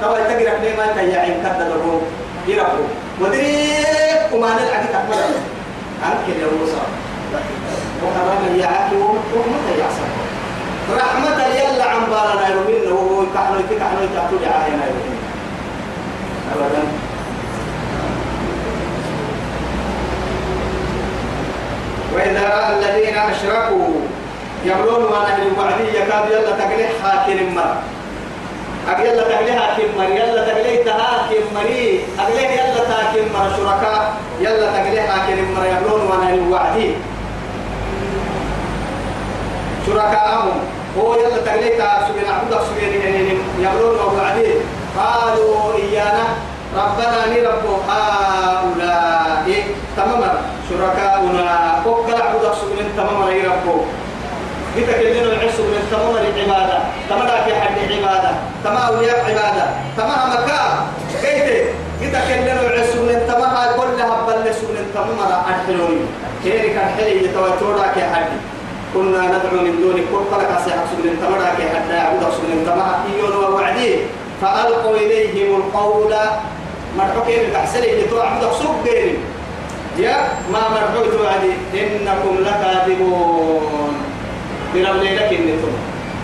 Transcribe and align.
توا 0.00 0.18
تقرا 0.18 0.58
لما 0.64 0.86
تيعين 0.94 1.34
كدلهم 1.44 2.02
يربو 2.48 2.84
ودريك 3.20 4.32
وما 4.32 4.48
نلعب 4.48 4.84
تكمل 4.88 5.34
عنك 6.04 6.26
هو 6.42 6.66
صار 6.66 6.88
وحرام 8.04 8.56
يعاكي 8.60 8.96
وما 8.96 9.58
تيعسر 9.68 10.08
رحمة 10.96 11.46
يلا 11.46 11.84
عن 11.84 12.00
بالنا 12.00 12.48
يرمين 12.48 12.92
وهو 12.92 13.22
كحنو 13.34 13.58
كحنو 13.80 14.06
تحتو 14.16 14.36
دعاينا 14.36 14.84
يرمين 14.86 15.18
أبدا 16.54 16.82
وإذا 22.14 22.48
رأى 22.48 22.78
الذين 22.78 23.18
أشركوا 23.18 23.88
يقولون 24.64 25.04
وأنا 25.04 25.36
من 25.36 25.58
وعدي 25.58 25.98
يكاد 25.98 26.30
يلا 26.30 26.50
تقلح 26.50 26.90
حاكم 27.02 27.54
مر 27.54 27.76
أقل 28.88 29.06
يلا 29.06 29.22
تقلح 29.22 29.56
حاكم 29.62 29.88
مر 29.98 30.10
يلا 30.10 30.44
تقلح 30.48 30.76
تهاكم 30.84 31.44
مري. 31.54 32.04
أقل 32.18 32.38
يلا 32.38 32.84
تهاكم 32.84 33.24
مر 33.34 33.46
شركاء 33.56 34.14
يلا 34.40 34.66
تقلح 34.72 35.04
حاكم 35.10 35.54
مر 35.56 35.64
يقولون 35.64 36.02
وأنا 36.10 36.30
من 36.34 36.52
وعدي. 36.52 36.94
شركاءهم 39.86 40.56
هو 40.98 41.14
يلا 41.14 41.38
تقلح 41.46 41.72
تهاكم 41.78 42.14
عبد 42.28 42.52
سبيل 42.68 42.92
يقولون 43.58 43.98
وعدي. 44.18 44.50
قالوا 44.98 45.74
إيانا 45.74 46.24
ربنا 46.76 47.18
نرب 47.26 47.64
هؤلاء 47.88 49.46
تماما. 49.96 50.32
شركاؤنا 50.70 51.82
وكل 51.86 52.14
عبد 52.22 52.44
سبيل 52.60 52.86
تماما 52.96 53.30
يربوا 53.30 53.82
قلت 54.76 54.90
كلنا 55.00 55.32
العصر 55.32 55.62
من 55.62 55.82
تمام 55.90 56.14
العبادة 56.16 56.78
في 57.44 57.54
حد 57.60 57.76
عبادة 57.92 58.30
تمام 58.64 58.82
أولياء 58.94 59.18
عبادة 59.28 59.66
تمام 59.96 60.30
مكان 60.30 60.72
قلت 61.22 61.48
قلت 62.00 62.16
كلنا 62.28 62.60
العصر 62.60 63.00
من 63.08 63.18
تمام 63.28 63.54
كلها 63.76 64.16
بلس 64.26 64.58
من 64.74 64.84
تمام 64.94 65.18
الحلول 65.48 65.98
كيري 66.44 66.70
كان 66.74 66.88
حلي 66.96 67.24
يتوتورا 67.24 67.86
كي 67.94 68.02
حد 68.14 68.30
كنا 68.94 69.22
ندعو 69.32 69.64
من 69.64 69.74
دون 69.82 69.96
كل 70.10 70.24
طلق 70.32 70.50
أسيحك 70.58 70.90
من 71.04 71.14
تمام 71.22 71.56
كي 71.56 71.64
حد 71.74 71.90
يعبد 71.90 72.22
من 72.22 72.62
تمام 72.66 72.94
إيون 73.10 73.34
ووعدين 73.44 73.98
فألقوا 74.42 74.96
إليهم 74.96 75.56
القول. 75.60 76.14
مرحوكين 76.98 77.40
الكحسلي 77.44 78.00
يتوعد 78.00 78.42
سوق 78.42 78.76
غيري 78.84 79.18
يا 79.98 80.16
ما 80.52 80.62
مرحوك 80.74 81.12
توعدي 81.14 81.52
إنكم 81.74 82.34
لكاذبون. 82.40 83.94
برب 84.74 84.96
ليلك 85.02 85.32
النتم 85.32 85.72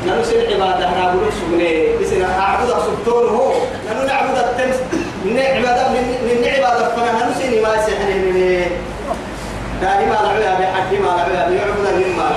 نحن 0.06 0.24
سن 0.24 0.40
عبادة 0.52 0.90
نعبد 0.90 1.30
سبني 1.40 1.96
بس 2.00 2.12
نعبد 2.12 2.68
سبتون 2.86 3.28
هو. 3.28 3.52
نحن 3.86 4.06
نعبد 4.06 4.38
التمس. 4.38 4.76
من 5.24 5.38
عبادة 5.38 5.88
من 5.88 6.44
عبادة 6.56 6.88
فنا. 6.96 7.12
نحن 7.12 7.30
سن 7.40 7.62
ما 7.62 7.86
سحن 7.86 8.08
من 8.08 8.62
دائما 9.82 10.14
لعبها 10.14 10.54
بحد 10.60 10.90
ما 11.02 11.06
لعبها 11.06 11.48
بيعبد 11.48 11.86
من 11.96 12.16
ما 12.16 12.28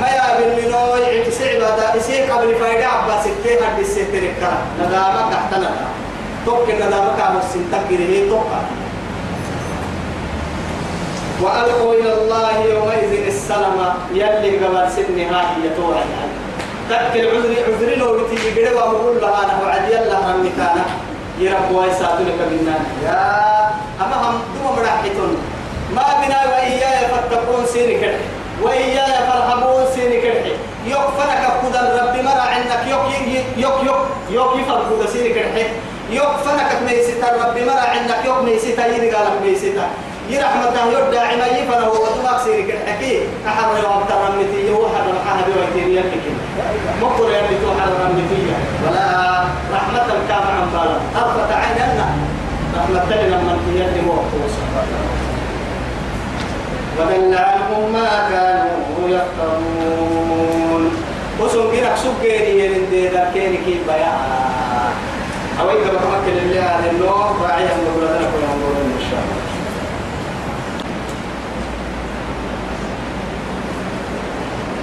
ما 0.00 0.06
يا 0.06 0.38
بالمنو 0.38 0.96
يعكس 0.96 1.42
عبادة. 1.42 1.94
يصير 1.94 2.32
قبل 2.32 2.54
فايدة 2.54 2.86
عباس 2.86 3.26
التين 3.26 3.66
حد 3.66 3.78
الستين 3.80 4.24
الكلام 4.24 4.62
ندامك 4.80 5.32
تحتنا 5.32 5.70
توك 6.46 6.70
ندامك 6.70 7.20
عم 7.20 7.36
السنتك 7.36 7.90
هي 7.90 8.28
توكا 8.28 8.60
وألقوا 11.44 11.94
إلى 11.94 12.12
الله 12.14 12.64
يومئذ 12.64 13.26
السلام 13.26 13.78
يلي 14.12 14.50
قبل 14.64 14.92
سنها 14.96 15.40
هي 15.56 15.64
توعد. 15.76 16.06
تذكر 16.90 17.28
عذري 17.36 17.56
عذري 17.68 17.94
لو 17.96 18.18
بتيجي 18.24 18.50
قد 18.66 18.72
وأقول 18.76 19.20
لها 19.20 19.44
أنا 19.44 19.54
وعد 19.62 19.88
يلا 19.88 20.16
هم 20.18 20.46
مكانه 20.46 20.84
يرب 21.38 21.70
ويساتونك 21.76 22.40
منا 22.52 22.76
يا 23.04 23.20
أما 24.00 24.16
هم 24.30 24.34
دوما 24.54 24.76
مراحتون 24.76 25.36
ما 25.96 26.02
بنا 26.26 26.38
وإياي 26.52 27.08
فاتقون 27.08 27.66
سيري 27.66 28.00
كده 28.00 28.18
وإياي 28.62 29.12
فارهبون 29.28 29.84
سيري 29.94 30.20
كده 30.20 30.40
يكفنك 30.86 31.42
قد 31.64 31.76
الرب 31.76 32.24
مرا 32.24 32.44
عندك 32.54 32.82
يك 32.86 33.04
يك 33.14 33.44
يك 33.56 33.64
يك 33.86 34.00
يك 34.30 34.60
يفرق 34.60 35.10
سيري 35.12 35.32
كده 35.34 35.48
يكفنك 36.10 36.70
ميسيتا 36.88 37.26
الرب 37.36 37.58
مرا 37.66 37.80
عندك 37.94 38.20
يك 38.24 38.38
ميسيتا 38.44 38.86
يرقالك 38.86 39.42
ميسيتا 39.44 39.86
يرحمته 40.30 40.84
يرد 40.92 41.14
عما 41.14 41.46
يفنه 41.46 41.88
وطبق 41.88 42.44
سيرك 42.44 42.70
الحكي 42.70 43.20
أحر 43.46 43.76
يوم 43.82 44.04
ترمتي 44.08 44.70
هو 44.70 44.88
حرم 44.88 45.16
حهد 45.26 45.44
ويتيري 45.56 45.96
يمكن 45.96 46.34
مقر 47.02 47.28
يمتو 47.30 47.68
حرم 47.80 48.12
متي 48.16 48.42
ولا 48.86 49.44
رحمة 49.72 50.06
الكام 50.16 50.42
عن 50.56 50.68
بالا 50.72 50.96
أرفت 51.24 51.52
عيننا 51.52 52.06
رحمة 52.76 53.22
لما 53.22 53.58
تيدي 53.66 54.00
موقف 54.06 54.52
وضل 56.98 57.34
عنهم 57.34 57.92
ما 57.92 58.28
كانوا 58.30 59.08
يفترون 59.08 60.90
وسن 61.40 61.70
كيرك 61.70 61.96
سكيني 61.96 62.64
يرندي 62.64 63.08
ذاكيني 63.08 63.56
كي 63.56 63.80
بيان 63.86 64.94
أويك 65.60 65.78
بكمكن 65.86 66.38
اللي 66.42 66.60
هذا 66.60 66.90
النور 66.90 67.36
راعيا 67.42 67.66
نقول 67.66 68.04
لك 68.04 68.30
ونقول 68.34 68.76
إن 68.76 69.00
شاء 69.10 69.20
الله 69.20 69.44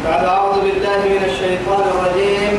بعد 0.06 0.24
أعوذ 0.26 0.62
بالله 0.62 1.00
من 1.14 1.24
الشيطان 1.30 1.84
الرجيم. 1.94 2.56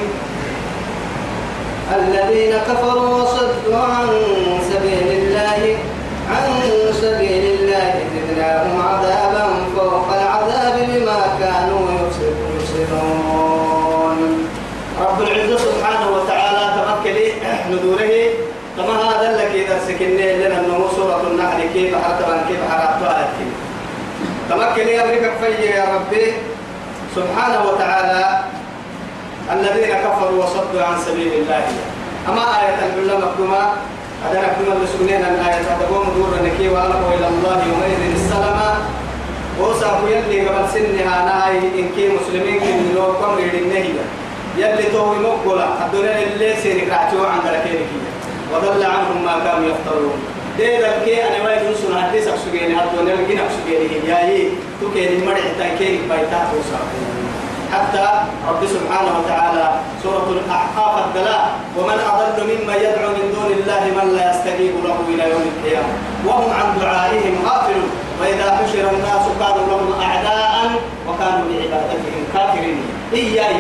الذين 1.99 2.53
كفروا 2.69 3.23
وصدوا 3.23 3.79
عن 3.79 4.09
سبيل 4.71 5.09
الله 5.19 5.61
عن 6.31 6.45
سبيل 7.03 7.45
الله 7.55 7.93
زدناهم 8.15 8.77
عذابا 8.89 9.45
فوق 9.77 10.09
العذاب 10.19 10.77
بما 10.89 11.21
كانوا 11.41 11.85
يفسدون. 11.99 13.39
رب 15.01 15.19
العزة 15.23 15.59
سبحانه 15.59 16.07
وتعالى 16.17 16.65
تمكن 16.79 17.17
ندوره 17.71 18.15
كما 18.77 18.95
هذا 19.09 19.29
لك 19.39 19.53
إذا 19.55 19.77
سكننا 19.89 20.29
لنا 20.47 20.57
أنه 20.61 20.79
سورة 20.97 21.23
النحل 21.31 21.61
كيف 21.75 21.93
حرتبا 21.95 22.37
كيف 22.49 22.61
حرتبا 22.71 23.15
تمكن 24.51 24.87
يا 24.89 25.03
ربك 25.03 25.61
يا 25.61 25.85
ربي. 25.95 26.27
سبحانه 27.17 27.61
وتعالى 27.69 28.41
الذين 29.53 29.95
كفروا 29.95 30.45
وصدوا 30.45 30.83
عن 30.83 30.97
سبيل 31.07 31.33
الله. 31.33 31.65
أما 32.29 32.45
آية 32.61 32.75
الحلة 32.87 33.19
مكتومة 33.19 33.63
هذا 34.25 34.39
نكتومة 34.41 34.75
بسكنين 34.83 35.21
الآية 35.25 35.63
تقوم 35.81 36.07
دور 36.17 36.33
نكي 36.45 36.69
وألقوا 36.69 37.15
إلى 37.15 37.29
الله 37.29 37.57
يومئذ 37.69 38.01
السلام. 38.15 38.61
وصافوا 39.61 40.09
يلي 40.09 40.49
قبل 40.49 40.69
سنها 40.75 41.17
ناي 41.29 41.59
إن 41.59 41.89
كي 41.97 42.09
مسلمين 42.09 42.61
كي 42.61 42.73
لو 42.97 43.13
كم 43.21 43.37
ريدين 43.37 43.69
نهية 43.69 44.05
يلي 44.57 44.83
توي 44.83 45.19
مقبلة 45.19 45.69
الدنيا 45.87 46.23
اللي 46.23 46.57
سيرك 46.63 46.89
رعتوا 46.89 47.27
عن 47.27 47.39
ذلك 47.47 47.87
وضل 48.53 48.83
عنهم 48.85 49.25
ما 49.25 49.35
كانوا 49.45 49.69
يفترون. 49.69 50.19
بيتها 56.09 56.45
حتى 57.73 58.07
رب 58.49 58.63
سبحانه 58.67 59.13
وتعالى 59.19 59.67
سورة 60.03 60.29
الأحقاف 60.37 61.07
الدلاء 61.07 61.43
ومن 61.79 61.99
أضل 62.13 62.45
ممن 62.45 62.77
يدعو 62.87 63.11
من 63.19 63.27
دون 63.37 63.51
الله 63.59 63.83
من 63.97 64.07
لا 64.17 64.25
يستجيب 64.31 64.75
له 64.85 64.97
إلى 65.09 65.25
يوم 65.33 65.45
القيامة. 65.53 65.93
وهم 66.27 66.51
عن 66.59 66.69
دعائهم 66.81 67.35
غافلون. 67.47 67.91
وإذا 68.21 68.47
حشر 68.57 68.85
الناس 68.91 69.25
كانوا 69.41 69.67
لهم 69.71 69.91
أعداء 70.03 70.71
وكانوا 71.09 71.45
بعبادتهم 71.49 72.23
كافرين. 72.35 72.79
إياي. 73.15 73.57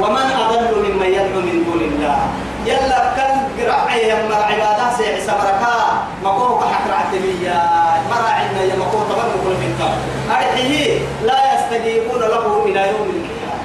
ومن 0.00 0.26
أضل 0.44 0.72
ممن 0.84 1.06
يدعو 1.06 1.40
من 1.48 1.56
دون 1.66 1.82
الله. 1.90 2.18
يلا 2.66 3.00
كان 3.16 3.31
قرعي 3.70 4.10
يما 4.10 4.34
عبادة 4.36 4.96
سيع 4.96 5.18
سبركا 5.20 6.02
مقوه 6.24 6.60
حكر 6.74 6.94
عتبية 6.94 7.62
مرة 8.10 8.28
عندنا 8.30 8.62
يا 8.62 8.76
مقوه 8.76 9.04
طبعا 9.10 9.24
نقول 9.26 9.56
في 9.56 9.66
الكار 9.66 9.96
أرحيه 10.30 10.98
لا 11.24 11.38
يستجيبون 11.54 12.20
له 12.20 12.64
إلى 12.66 12.80
يوم 12.88 13.08
القيامة. 13.10 13.58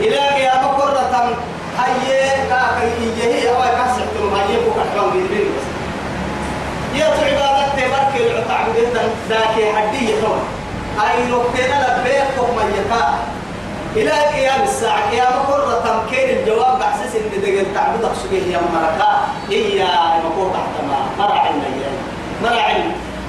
إلى 0.00 0.18
قيامة 0.28 0.66
قرة 0.66 1.36
هي 1.78 2.30
كاكا 2.48 2.82
إيجيه 3.00 3.50
أو 3.50 3.62
يكسحتم 3.62 4.34
هي 4.34 4.56
بكحكم 4.56 5.10
بيدبين 5.12 5.48
بس. 5.56 5.66
يا 7.00 7.04
عبادة 7.04 7.68
تبارك 7.76 8.16
العتعب 8.16 8.66
جدا 8.76 9.02
ذاك 9.28 9.74
حدية 9.76 10.14
طبعا 10.22 10.40
هاي 10.98 11.26
نقطة 11.30 11.58
لبيك 11.58 12.38
ما 12.56 12.62
يكا 12.78 13.14
إلى 13.96 14.10
قيام 14.10 14.62
الساعة 14.62 15.10
قيام 15.10 15.32
قرة 15.48 15.82
تمكين 15.84 16.38
الجواب 16.38 16.78
بحسس 16.78 17.16
إن 17.16 17.40
دقل 17.42 17.74
تعبد 17.74 18.04
أخشبه 18.04 18.42
يا 18.52 18.60
مركا. 18.74 19.20
هي 19.50 19.84
مقوم 20.24 20.52
تحت 20.52 20.84
ما؟ 20.88 21.24
مرع 21.24 21.50
النيان 21.50 21.96
مرع 22.42 22.70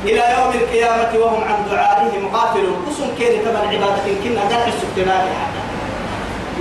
إلى 0.06 0.24
يوم 0.38 0.52
القيامة 0.54 1.20
وهم 1.20 1.44
عن 1.44 1.66
دعائهم 1.72 2.36
غافلون 2.36 2.86
قسم 2.90 3.16
كين 3.18 3.42
كمان 3.42 3.68
عبادة 3.68 4.22
كنا 4.24 4.46
دفع 4.50 4.68
السكتنات 4.68 5.24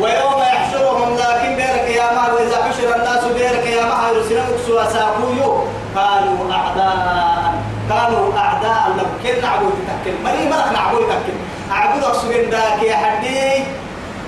ويوم 0.00 0.40
يحشرهم 0.40 1.16
لكن 1.16 1.56
بير 1.56 1.78
قيامة 1.88 2.34
وإذا 2.34 2.56
حشر 2.64 2.96
الناس 2.96 3.24
بير 3.24 3.60
قيامة 3.60 4.12
سنمك 4.28 4.56
سوا 4.66 4.84
ساقويو. 4.84 5.64
كانوا 5.94 6.52
أعداء 6.52 7.54
كانوا 7.88 8.38
أعداء 8.38 8.82
لهم 8.96 9.12
كن 9.22 9.42
نعبود 9.42 9.72
تكل 9.88 10.14
مري 10.24 10.44
ملك 10.46 10.72
نعبود 10.72 11.00
تكل 11.00 11.36
أعبد 11.72 12.04
أقصد 12.04 12.30
ذاك 12.30 12.82
يا 12.82 12.96
حدي 12.96 13.19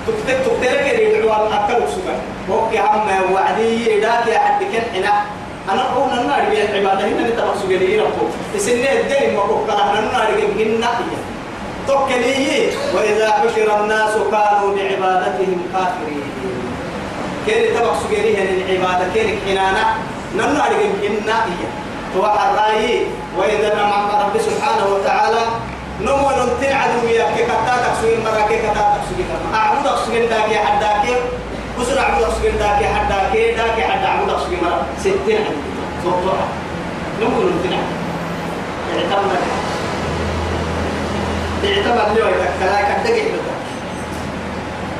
تكتب 0.07 0.43
تكتب 0.43 0.63
لك 0.63 0.99
يدعوا 0.99 1.47
أكل 1.47 1.73
أقصد 1.73 2.07
وكي 2.49 2.79
هم 2.79 3.33
وعدي 3.33 3.99
ذاك 4.01 4.27
يا 4.27 4.39
حدي 4.39 4.65
كن 4.65 4.83
حنا. 4.93 5.13
أنا 5.71 5.81
أقول 5.81 6.11
أن 6.11 6.19
النار 6.19 6.41
بيا 6.49 6.63
العبادة 6.63 7.07
هنا 7.07 7.27
نتبع 7.29 7.55
سجلي 7.63 7.99
ربو 7.99 8.25
السنة 8.55 8.91
الدين 8.91 9.35
ما 9.35 9.43
بقول 9.43 9.71
أنا 9.71 9.99
النار 9.99 10.27
بيا 10.57 10.77
تكليه 11.87 12.71
وإذا 12.95 13.31
حشر 13.31 13.83
الناس 13.83 14.13
كانوا 14.31 14.75
بعبادتهم 14.75 15.61
كافرين. 15.73 16.23
كيري 17.45 17.67
تبع 17.67 17.93
سجليه 18.03 18.37
العبادة 18.43 19.13
كيري 19.13 19.39
حنانا 19.47 19.85
نمنا 20.35 20.63
عليهم 20.63 20.93
إنا 21.07 21.45
هي 21.45 21.63
توحى 22.15 22.49
الرأي. 22.49 23.05
وإذا 23.37 23.75
نمع 23.75 24.23
رب 24.25 24.41
سبحانه 24.41 24.85
وتعالى 24.95 25.43
نمو 26.03 26.29
نمتن 26.31 26.73
عدوية 26.73 27.23
كي 27.35 27.43
كتا 27.43 27.75
تكسوين 27.83 28.19
مرة 28.23 28.47
كي 28.49 28.57
كتا 28.57 28.83
تكسوين 28.95 29.27
أعبد 29.55 29.87
أكسوين 29.87 30.29
داكي 30.29 30.57
حداكي 30.57 31.15
بسر 31.79 31.99
أعبد 31.99 32.23
أكسوين 32.23 32.57
داكي 32.57 32.85
حداكي 32.85 33.51
داكي 33.51 33.81
حد 33.81 34.03
أعبد 34.03 34.29
أكسوين 34.29 34.59
مرة 34.63 34.85
ستين 34.99 35.41
عدو. 35.45 35.61
صوتها 36.03 36.47
نمو 37.21 37.41
نمتن 37.41 37.73
اعتمد. 38.93 39.41
اعتمد 41.65 42.17
لو 42.17 42.27
يتكلا 42.27 42.81
كدقي 42.81 43.21
حدوك 43.21 43.47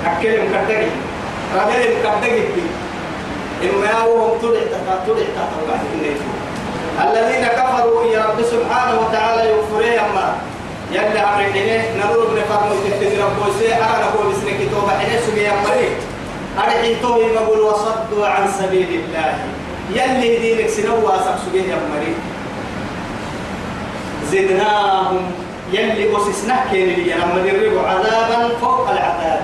أكلم 0.05 0.45
كدقي. 0.53 0.87
رجل 1.55 1.95
كدقي 2.03 2.43
إما 3.63 4.03
وهم 4.03 4.39
طلع 4.41 4.59
طلع 5.07 5.25
تطلع 5.35 5.77
الذين 7.03 7.45
كفروا 7.47 8.05
يا 8.05 8.25
رب 8.25 8.39
سبحانه 8.41 8.99
وتعالى 8.99 9.49
يغفرين 9.49 9.99
أما 9.99 10.35
يلي 10.91 11.19
عمر 11.19 11.43
حينه 11.53 11.83
نرور 11.97 12.27
بن 12.27 12.41
فرمو 12.49 12.75
تكتب 12.85 13.11
ربو 13.19 13.51
سي 13.59 13.73
أنا 13.73 14.05
نقول 14.05 14.33
بسنك 14.33 14.59
توبة 14.71 14.97
حينه 14.99 15.19
سمي 15.27 15.49
أمري 15.49 15.89
أرحي 16.57 16.95
توي 17.01 17.25
مقول 17.35 17.59
وصدوا 17.59 18.27
عن 18.27 18.47
سبيل 18.59 18.89
الله. 18.89 19.33
يلي 19.93 20.37
دينك 20.37 20.69
سنوا 20.69 21.17
سبسوه 21.17 21.65
أمري 21.65 22.13
زدناهم 24.31 25.31
يلي 25.71 26.17
أسسنا 26.17 26.65
كين 26.71 26.87
لي 26.87 27.13
لما 27.13 27.41
دربوا 27.45 27.87
عذابا 27.87 28.57
فوق 28.61 28.89
العذاب. 28.89 29.41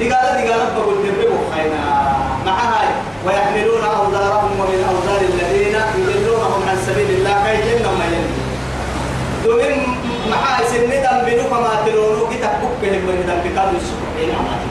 دقالة 0.00 0.44
دقالة 0.44 0.66
بقول 0.76 0.96
دربوا 1.04 1.38
خينا 1.54 1.82
مع 2.46 2.52
هاي 2.52 2.88
ويحملون 3.26 3.84
أوزارهم 3.84 4.52
ومن 4.60 4.80
أوزار 4.90 5.20
الذين 5.20 5.76
يضلونهم 5.98 6.62
عن 6.68 6.76
سبيل 6.86 7.10
الله 7.10 7.44
كي 7.44 7.78
جنة 7.78 7.90
ما 7.98 8.04
يلي 8.04 8.32
دومين 9.44 9.80
مع 10.30 10.42
سن 10.70 10.90
دم 10.90 11.18
بنو 11.26 11.44
كما 11.50 11.72
تلونو 11.86 12.26
كتاب 12.32 12.60
بكهم 12.82 13.50
دم 13.70 13.76
بكاد 13.76 13.82
السبحين 13.82 14.34
عماتي 14.34 14.68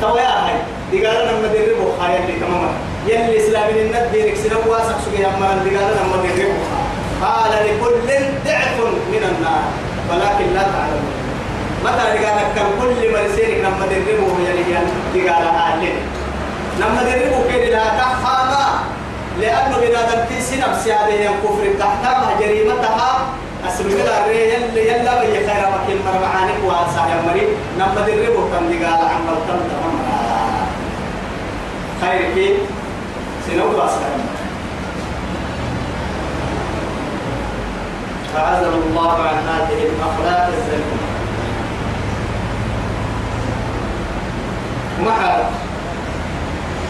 تويا 0.00 0.28
هاي 0.28 0.56
دقالة 0.92 1.32
لما 1.32 1.48
دربوا 1.48 1.92
خير 2.00 2.20
لي 2.26 2.40
تماما. 2.40 2.72
يلي 3.06 3.46
إسلامين 3.46 3.76
الند 3.76 4.08
دينك 4.12 4.36
سنو 4.36 4.72
واسق 4.72 4.98
سوى 5.04 5.26
أمرا 5.26 5.54
دقالة 5.54 5.94
لما 6.02 6.16
دربوا 6.22 6.64
قال 7.22 7.52
لكل 7.66 8.08
ضعف 8.44 8.76
من 9.12 9.22
النار. 9.30 9.64
ولكن 10.10 10.54
لا 10.54 10.62
تعلمون. 10.62 11.14
متى 11.84 12.24
قال 12.24 12.38
كم 12.56 12.68
كل 12.80 13.12
مرسينك 13.12 13.58
لما 13.64 13.86
دربوا 13.86 14.30
يلي 14.48 15.30
قال 15.30 15.46
أهلين 15.46 15.98
لما 16.78 17.02
دربوا 17.02 17.44
كده 17.50 17.68
لا 17.68 17.84
تفهم 17.88 18.54
لأنه 19.40 19.76
بنادم 19.76 20.24
تيسي 20.28 20.56
نفسي 20.56 20.92
هذه 20.92 21.28
الكفر 21.28 21.64
تحتها 21.78 22.36
جريمتها 22.40 23.26
أسلم 23.68 23.86
الله 23.86 24.26
يلا 24.26 24.80
يلا 24.80 25.20
خير 25.20 25.64
مكين 25.74 25.98
مرمعانك 26.06 26.58
واسع 26.64 27.06
يا 27.08 27.22
مري 27.26 27.48
لما 27.78 28.00
دربوا 28.06 28.48
كم 28.52 28.68
دي 28.68 28.84
قال 28.84 29.08
عمل 29.08 29.36
كم 29.48 29.60
خير 32.00 32.34
كي؟ 32.34 32.56
سنو 33.46 33.72
فعزل 38.34 38.72
الله 38.86 39.12
عن 39.22 39.36
هذه 39.48 39.78
الأخلاق 39.82 40.46
الزلمة 40.46 40.98
وما 45.00 45.12
حالك 45.12 45.46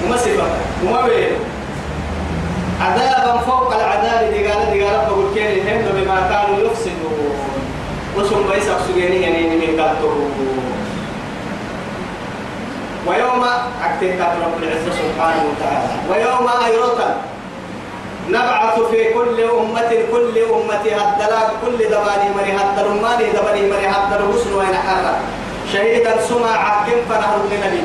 وما 0.04 0.16
صفة. 0.16 0.46
وما 0.84 1.04
وين. 1.04 1.53
عذابا 2.80 3.38
فوق 3.46 3.74
العذاب 3.74 4.32
دي 4.32 4.46
قال 4.48 4.70
دي 4.72 4.84
قال 4.84 5.06
بقول 5.06 5.34
كين 5.34 5.68
هم 5.68 5.82
بما 5.94 6.16
كانوا 6.30 6.70
يفسدون. 6.70 7.34
وسم 8.16 8.42
بيس 8.50 8.68
سجيني 8.88 9.22
يعني 9.22 9.56
من 9.56 9.80
قالتو 9.80 10.08
ويوم 13.06 13.44
أكتب 13.84 14.20
رب 14.44 14.62
العزة 14.62 14.90
سبحانه 14.90 15.42
وتعالى. 15.50 15.88
ويوم 16.10 16.48
أيرتا 16.66 17.16
نبعث 18.28 18.80
في 18.90 19.14
كل 19.14 19.40
أمة 19.40 19.90
كل 20.12 20.38
أمة 20.38 20.84
هدلا 20.98 21.40
كل 21.62 21.78
دباني 21.84 22.28
مري 22.36 22.52
هدل 22.52 22.88
ماني 23.02 23.26
دباني 23.36 23.62
مري 23.70 23.86
هدل 23.86 24.20
حسن 24.32 24.54
وين 24.54 24.74
حرة. 24.74 25.14
شهيدا 25.72 26.20
سمع 26.28 26.56
حكم 26.64 26.98
فنهر 27.08 27.40
لنبي 27.50 27.82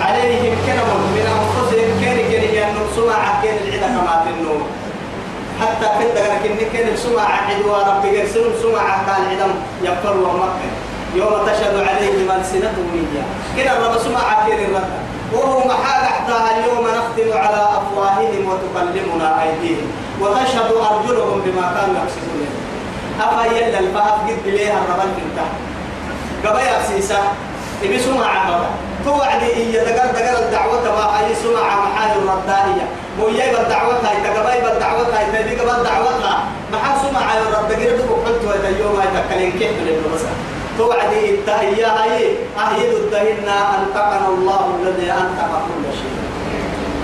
عليهم 0.00 0.54
كنم 0.66 0.90
من 1.14 1.26
سمع 2.96 3.42
كان 3.42 3.56
العدا 3.64 3.86
كما 3.86 4.24
تنو. 4.24 4.56
حتى 5.60 5.88
في 5.98 6.04
الدقر 6.06 6.32
كن 6.42 6.56
كان 6.72 6.88
السمع 6.88 7.22
عدوا 7.22 7.78
رب 7.88 8.04
يرسلون 8.04 8.52
سمع 8.62 8.84
كان 9.06 9.22
العدم 9.26 9.52
يقر 9.82 10.16
ومكة. 10.16 10.70
يوم 11.14 11.34
تشهد 11.46 11.76
عليهم 11.88 12.30
ألسنتهم 12.30 12.88
إياه 12.94 13.28
كنا 13.56 13.86
رب 13.86 13.98
سمع 13.98 14.46
كان 14.48 14.58
الرد 14.58 14.90
وهو 15.32 15.68
محال 15.68 16.02
أحداها 16.04 16.58
اليوم 16.58 16.86
نختم 16.86 17.38
على 17.38 17.60
أفواههم 17.78 18.42
وتكلمنا 18.48 19.42
أيديهم. 19.42 19.88
وتشهد 20.20 20.70
أرجلهم 20.90 21.40
بما 21.44 21.64
كانوا 21.74 21.96
يكسبون. 22.02 22.48
أفا 23.20 23.44
الفهف 23.78 24.12
قد 24.28 24.38
بليها 24.46 24.78
الربل 24.84 25.10
كنتا 25.16 25.46
قبايا 26.44 26.82
سيسا. 26.88 27.20
إبي 27.84 27.98
سمع 27.98 28.26
عبدا 28.26 28.68
توعدي 29.06 29.46
إيا 29.56 29.84
دقر 29.84 30.06
دقر 30.18 30.38
الدعوة 30.46 30.82
ما 30.82 31.18
أي 31.18 31.34
سمع 31.42 31.66
محال 31.86 32.10
الردائية 32.18 32.86
مويا 33.18 33.46
بالدعوة 33.52 33.94
هاي 33.94 34.16
تقباي 34.24 34.60
بالدعوة 34.60 35.06
هاي 35.18 35.24
تبي 35.32 35.54
قبل 35.60 35.84
دعوتها 35.84 36.44
محال 36.72 36.96
سمع 37.04 37.26
الرد 37.38 37.72
قرد 37.72 38.00
وقلت 38.10 38.42
ويتيوم 38.44 38.96
هاي 39.00 39.08
تكلين 39.16 39.52
كيف 39.52 39.76
لأنه 39.86 40.08
بس 40.14 40.20
توعدي 40.78 41.30
التهيا 41.30 41.88
هاي 42.02 42.36
أهيد 42.58 42.92
الدهنا 42.94 43.56
أنطقنا 43.78 44.28
الله 44.28 44.78
الذي 44.82 45.12
أنطق 45.12 45.52
كل 45.66 45.84
شيء. 45.98 46.16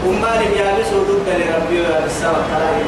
وما 0.06 0.32
لم 0.40 0.52
يلبسوا 0.58 1.04
ضد 1.08 1.28
لربي 1.28 2.04
السماء 2.06 2.82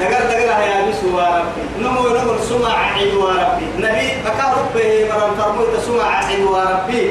دقر 0.00 0.22
دقر 0.30 0.60
يا 0.70 0.78
بسوا 0.88 1.38
ربي. 1.38 1.62
نمو 1.80 2.08
نمو 2.16 2.34
سمع 2.48 2.74
عيد 2.94 3.14
ربي. 3.14 3.66
نبي 3.78 4.08
بكا 4.24 4.46
ربي 4.58 5.04
مرم 5.08 5.34
فرموت 5.38 5.72
سمع 5.86 6.08
عيد 6.24 6.46
ربي. 6.46 7.10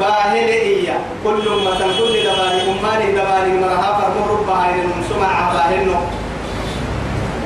باهل 0.00 0.48
إيا 0.48 0.96
كل 1.24 1.44
مثل 1.66 1.98
كل 1.98 2.14
دباني 2.24 2.62
أماني 2.72 3.12
دباني 3.12 3.52
مرها 3.60 3.90
فرمو 4.00 4.22
رب 4.34 4.48
عين 4.50 4.88
سمع 5.08 5.52
باهل 5.52 5.88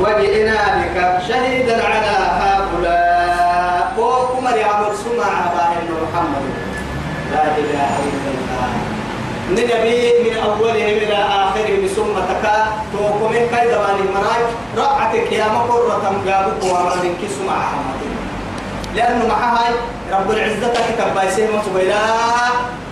وجئنا 0.00 0.58
بك 0.78 0.96
شهيدا 1.28 1.76
على 1.86 2.16
هؤلاء. 2.42 3.92
وكمر 3.98 4.56
عمر 4.70 4.92
سمع 5.04 5.30
باهل 5.54 5.86
محمد. 6.02 6.44
لا 7.32 7.42
إله 7.58 7.92
إلا 8.08 8.30
الله. 8.36 8.70
نبي 9.50 10.00
من 10.24 10.34
أولهم 10.44 10.96
إلى 11.02 11.18
آخرهم 11.42 11.82
ثم 11.96 12.14
تكا. 12.30 12.58
من 13.32 13.42
كيد 13.52 13.72
ماني 13.82 14.04
رقعتك 14.76 15.32
يا 15.32 15.46
مقرة 15.48 16.12
جابك 16.26 16.62
ومن 16.64 17.14
كسم 17.22 17.48
أحمد. 17.48 18.00
لأنه 18.94 19.26
مع 19.26 19.56
هاي 19.56 19.72
رب 20.12 20.30
العزة 20.30 20.72
كتب 20.72 21.14
بايسين 21.14 21.48
وسبيلا 21.50 21.96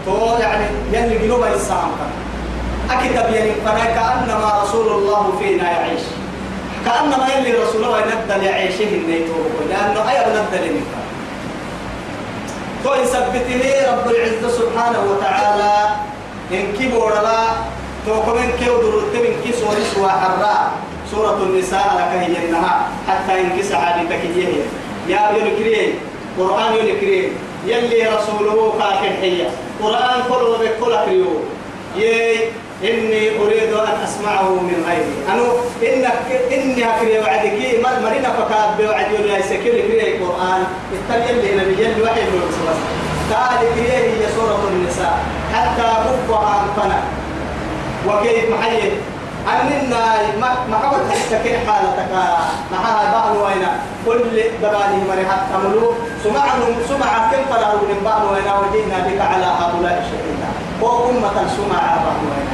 تو 0.07 0.37
يعني 0.41 0.67
يلي 0.93 1.19
قلوب 1.19 1.45
السام 1.45 1.91
أكتب 2.91 3.35
يعني 3.35 3.53
فنا 3.65 3.85
كأنما 3.85 4.63
رسول 4.63 4.87
الله 4.93 5.33
فينا 5.39 5.71
يعيش. 5.71 6.03
كأنما 6.85 7.29
يلي 7.37 7.53
رسول 7.63 7.85
الله 7.85 8.01
ينبدل 8.01 8.45
يعيشه 8.45 8.89
النيتو 8.89 9.35
لأنه 9.69 10.11
أي 10.11 10.17
بنبدل 10.25 10.73
منك 10.75 10.95
تو 12.85 12.95
يثبته 12.95 13.93
رب 13.93 14.11
العزة 14.11 14.49
سبحانه 14.59 15.01
وتعالى. 15.11 15.75
إن 16.53 16.73
كبر 16.79 17.15
لا 17.23 17.41
توكمن 18.07 18.53
كيو 18.61 18.77
درت 18.83 19.15
من 19.15 19.33
كي 19.45 19.53
سوري 19.53 19.85
سوا 19.95 20.09
حراء 20.09 20.73
سورة 21.11 21.39
النساء 21.43 21.87
لك 21.99 22.21
هي 22.21 22.47
النها 22.47 22.89
حتى 23.09 23.41
إن 23.41 23.51
كي 23.57 23.63
سعادة 23.63 24.17
كيه 24.17 24.49
يا 25.09 25.31
يلكري 25.37 25.95
قرآن 26.39 26.75
يلكري 26.75 27.33
يلي 27.67 28.09
رسوله 28.17 28.73
كاكن 28.79 29.13
حية 29.21 29.49
قرآن 29.83 30.23
كله 30.29 30.59
بكل 30.59 30.97
كريو. 31.05 31.33
يي 31.97 32.37
إني 32.85 33.39
أريد 33.41 33.73
أن 33.73 33.97
أسمعه 34.05 34.49
من 34.49 34.85
غيري. 34.89 35.17
أنو 35.33 35.45
إنك 35.83 36.27
إني 36.53 36.97
أكري 36.97 37.19
وعدك. 37.19 37.53
مرينا 38.03 38.29
فكاد 38.29 38.69
بوعد 38.79 39.13
يا 39.13 39.41
سكيل 39.41 39.77
كري 39.87 40.17
القرآن 40.17 40.65
التالي 40.93 41.31
اللي 41.31 41.65
نبي 41.65 41.83
يلي 41.83 42.03
وحي 42.03 42.21
بس 42.21 42.79
قال 43.33 43.59
كري 43.75 43.93
هي 43.93 44.27
سورة 44.37 44.69
النساء. 44.69 45.25
حتى 45.55 45.83
ربها 45.83 46.65
أنفنا 46.65 47.03
وكيف 48.09 48.51
محيي 48.51 48.91
أننا 49.53 50.05
ما 50.41 50.49
ما 50.71 50.79
حاول 50.79 51.01
تحكي 51.31 51.59
حالتك؟ 51.67 52.13
معها 52.73 53.13
بعض 53.13 53.37
وين 53.37 53.67
كل 54.07 54.41
دباني 54.63 55.05
مري 55.09 55.27
حتى 55.27 55.57
ملو 55.65 55.93
سمع 56.25 56.45
سمع 56.89 57.31
كم 57.31 57.55
فرعوا 57.55 57.81
من 57.89 58.01
بعض 58.05 58.23
وين 58.33 58.49
وجينا 58.61 58.99
بك 59.07 59.21
على 59.21 59.45
هؤلاء 59.45 60.05
الشهيدا 60.05 60.49
وأمة 60.81 61.49
سمع 61.57 61.81
بعض 61.97 62.19
وين 62.31 62.49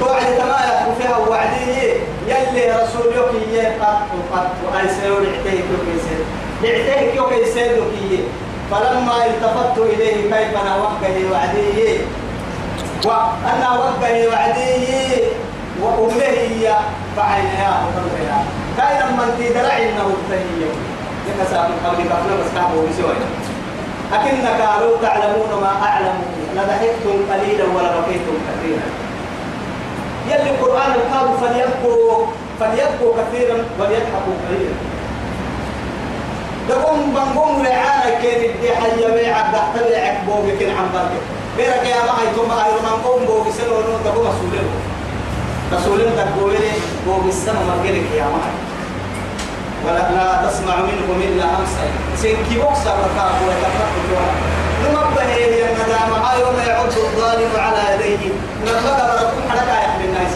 توعد 0.00 0.38
تما 0.38 0.86
وفيها 0.88 1.16
وعديه 1.16 1.92
يلي 2.26 2.72
رسولك 2.82 3.18
قد 3.80 3.96
قد 4.32 4.48
وأي 4.66 4.88
سيور 5.00 5.20
عتيك 5.20 5.64
يوكيسير 5.72 6.24
عتيك 6.62 7.14
يوكيسير 7.16 7.70
يوكيه 7.76 8.22
فلما 8.70 9.26
التفت 9.26 9.78
إليه 9.78 10.14
كيف 10.22 10.52
نوقه 10.54 11.32
وعديه 11.32 11.98
وأنا 13.04 13.70
وقه 13.78 14.28
وعديه 14.28 15.24
وأمه 15.82 16.22
هي 16.22 16.76
فعينها 17.16 17.70
وقلبها 17.84 18.44
كاين 18.78 19.12
من 19.18 19.28
تدرع 19.38 19.76
إنه 19.78 20.06
التهيئ. 20.18 20.72
لك 21.28 21.46
سابق 21.50 21.76
قبل 21.86 22.02
كفنا 22.02 22.34
بس 22.40 22.50
كعبه 22.54 22.82
بسوي 22.88 23.16
أكنك 24.12 24.60
لو 24.80 24.96
تعلمون 25.02 25.60
ما 25.60 25.72
أعلم 25.86 26.16
لضحكتم 26.54 27.16
قليلا 27.32 27.64
ولا 27.64 28.00
بقيتم 28.00 28.36
كثيرا. 28.48 28.88
يلي 30.28 30.50
القرآن 30.50 30.92
قال 31.12 31.28
فليبكوا 31.40 32.26
فليبكوا 32.60 33.12
كثيرا 33.18 33.56
وليضحكوا 33.80 34.36
قليلا. 34.48 34.74
دقوم 36.68 37.14
بنقوم 37.14 37.62
لعانا 37.62 38.20
كين 38.22 38.50
الدي 38.50 38.76
حي 38.76 39.12
بيعك 39.12 39.46
تحت 39.52 39.84
بيعك 39.88 40.16
بوغي 40.26 40.56
كن 40.56 40.70
عن 40.70 40.88
بركة. 40.94 41.20
بيرك 41.56 41.86
يا 41.86 42.00
ما 42.06 42.12
هي 42.20 42.34
ثم 42.36 42.50
هاي 42.50 42.70
من 42.72 43.02
قوم 43.04 43.24
بوغي 43.26 43.52
سنو 43.52 43.74
نو 43.74 43.98
دقوم 44.04 44.26
مسؤولين 45.72 46.08
مسؤولين 46.08 46.16
تقولي 46.36 46.70
بوغي 47.06 47.28
السما 47.28 47.60
مرجلك 47.68 48.08
يا 48.16 48.24
ما 48.24 48.40
ولا 49.84 49.98
لا 49.98 50.48
تسمع 50.48 50.76
منهم 50.76 51.22
إلا 51.28 51.44
همسا 51.44 51.84
سنكي 52.16 52.54
بوكسا 52.60 52.92
ركاب 53.04 53.36
وتفرق 53.46 53.92
نمبه 54.84 55.22
هي 55.22 55.70
الندامة 55.70 56.16
هاي 56.16 56.40
يوم 56.40 56.56
يعد 56.66 56.86
الظالم 56.86 57.50
على 57.56 58.04
يديه. 58.12 58.32
نمبه 58.66 58.96
بركم 59.08 59.40
حركة 59.50 59.74
يحمل 59.84 60.04
الناس 60.04 60.32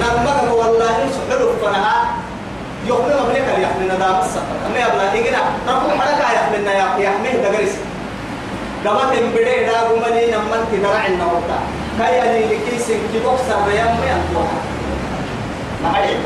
نمبه 0.00 0.52
والله 0.52 0.96
سحر 1.16 1.40
فنها. 1.62 1.96
يوم 2.86 3.06
ما 3.08 3.22
بليك 3.28 3.48
يحمل 3.58 3.84
ندامة 3.84 4.20
السفر 4.20 4.56
أما 4.66 4.78
يبلا 4.78 5.14
إجنا 5.14 5.42
ركم 5.68 6.00
حركة 6.00 6.32
يحملنا 6.32 6.72
يحمل 6.98 7.42
دقرس 7.42 7.74
دمت 8.84 9.12
بدي 9.34 9.66
دا 9.66 9.80
غمني 9.88 10.26
نمن 10.26 10.60
تدرع 10.72 11.06
النورتا 11.06 11.58
كاي 11.98 12.22
أني 12.22 12.44
لكي 12.54 12.78
سنكي 12.78 13.18
بوكسا 13.24 13.66
بيام 13.66 13.88
ينتوها 13.88 14.58
ما 15.82 15.96
هي 15.98 16.16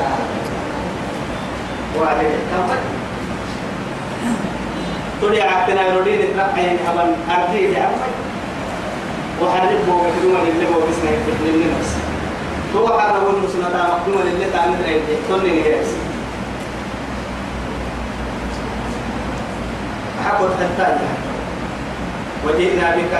وعليه 2.01 2.29
كمل 2.51 2.79
تولي 5.21 5.43
عقدنا 5.43 5.87
يرودين 5.87 6.19
ترقين 6.37 6.79
أمن 6.91 7.17
أرضي 7.31 7.67
لعمي 7.67 8.11
وحرب 9.43 9.87
بوغ 9.87 10.03
كدوما 10.21 10.39
اللي 10.43 10.67
بوغ 10.67 10.83
اسمه 10.91 11.11
يفتح 11.11 11.41
للنفس 11.45 11.97
هو 12.77 13.01
حرب 13.01 13.23
ونسنا 13.23 13.69
تا 13.69 13.83
مقدوما 13.89 14.23
اللي 14.23 14.47
تعمل 14.53 14.75
رأيدي 14.85 15.17
تولي 15.29 15.51
نجيس 15.51 15.89
حقت 20.25 20.51
حتى 20.79 20.97
وجئنا 22.47 22.97
بك 22.97 23.15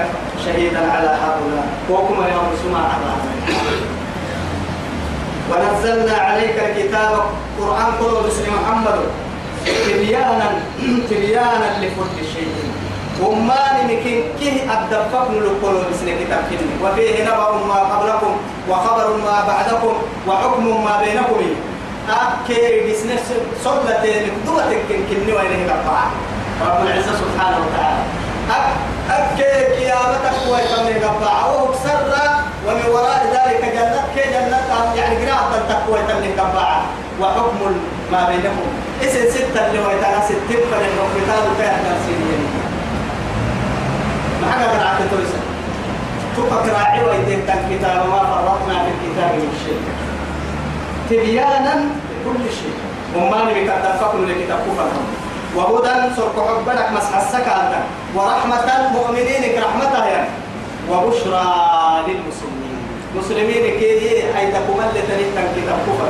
شهيدا 0.45 0.93
على 0.93 1.09
هؤلاء. 1.09 1.67
وكما 1.91 2.27
يوم 2.29 2.49
سمع 2.63 2.85
ونزلنا 5.51 6.17
عليك 6.17 6.57
الكتاب 6.59 7.13
قرآن 7.61 7.91
كله 8.01 8.21
بسم 8.27 8.45
محمد. 8.55 8.99
تبيانا 9.67 10.49
تبيانا 11.11 11.69
لكل 11.83 12.17
شيء. 12.35 12.55
وما 13.23 13.83
نمكن 13.83 14.21
كه 14.41 14.57
أدفق 14.73 15.31
نلقلوا 15.31 15.83
بسم 15.91 16.07
كتاب 16.21 16.43
كني 16.51 16.75
وفيه 16.83 17.25
نبأ 17.25 17.51
ما 17.67 17.75
قبلكم 17.75 18.37
وخبر 18.69 19.17
ما 19.17 19.45
بعدكم 19.49 19.93
وحكم 20.29 20.85
ما 20.85 21.01
بينكم. 21.05 21.41
أكير 22.11 22.91
بسم 22.91 23.09
صلة 23.65 24.05
دوتك 24.47 24.87
كني 25.09 25.33
وينه 25.33 25.67
بقى 25.67 26.03
رب 26.67 26.87
العزة 26.87 27.13
سبحانه 27.23 27.59
وتعالى. 27.65 28.03
أكير 29.11 29.75
قيامتك 29.79 30.37
ويتمني 30.51 31.05
قبعة 31.05 31.47
وهو 31.53 31.75
سر 31.85 32.13
ومن 32.67 32.87
وراء 32.95 33.27
ذلك 33.33 33.61
كي 34.15 34.31
جنة 34.31 34.95
يعني 34.97 35.27
قراءة 35.27 35.63
تقوى 35.69 35.99
تمني 36.09 36.33
قبعة 36.41 36.83
وحكم 37.21 37.77
ما 38.13 38.27
بينهم 38.29 38.67
اسم 39.03 39.31
ستة 39.31 39.67
اللي 39.67 39.79
هو 39.85 39.91
يتعالى 39.91 40.23
ستين 40.25 40.61
فلن 40.71 40.95
وكتاب 41.03 41.45
كان 41.59 41.79
نفسيين 41.93 42.47
ما 44.43 44.53
حاجة 44.53 44.65
قراءة 44.65 44.99
تلسل 45.11 45.43
تبقى 46.37 46.69
راعي 46.81 47.05
ويدين 47.05 47.41
كتاب 47.71 48.09
ما 48.09 48.19
فرطنا 48.19 48.85
في 48.85 48.91
الكتاب 48.91 49.35
من 49.35 49.53
شيء. 49.65 49.81
تبيانا 51.11 51.75
لكل 52.11 52.53
شيء. 52.53 52.75
وما 53.17 53.45
نبي 53.51 53.65
تتفقوا 53.65 54.21
لكتاب 54.27 54.59
كفرهم 54.59 55.07
وهدى 55.57 56.15
سرق 56.17 56.37
حبنك 56.49 56.89
مسح 56.93 57.17
السكاتة 57.17 57.81
ورحمة 58.15 58.91
مؤمنين 58.93 59.63
رحمتها 59.63 60.07
يعني. 60.07 60.29
وبشرى 60.91 61.45
للمسلمين. 62.07 62.77
مسلمين 63.17 63.79
كي 63.79 63.91
أي 64.39 64.53
تقوم 64.53 64.81
اللي 64.81 65.03
تنين 65.03 65.33
كتاب 65.57 65.79
كفر. 65.87 66.09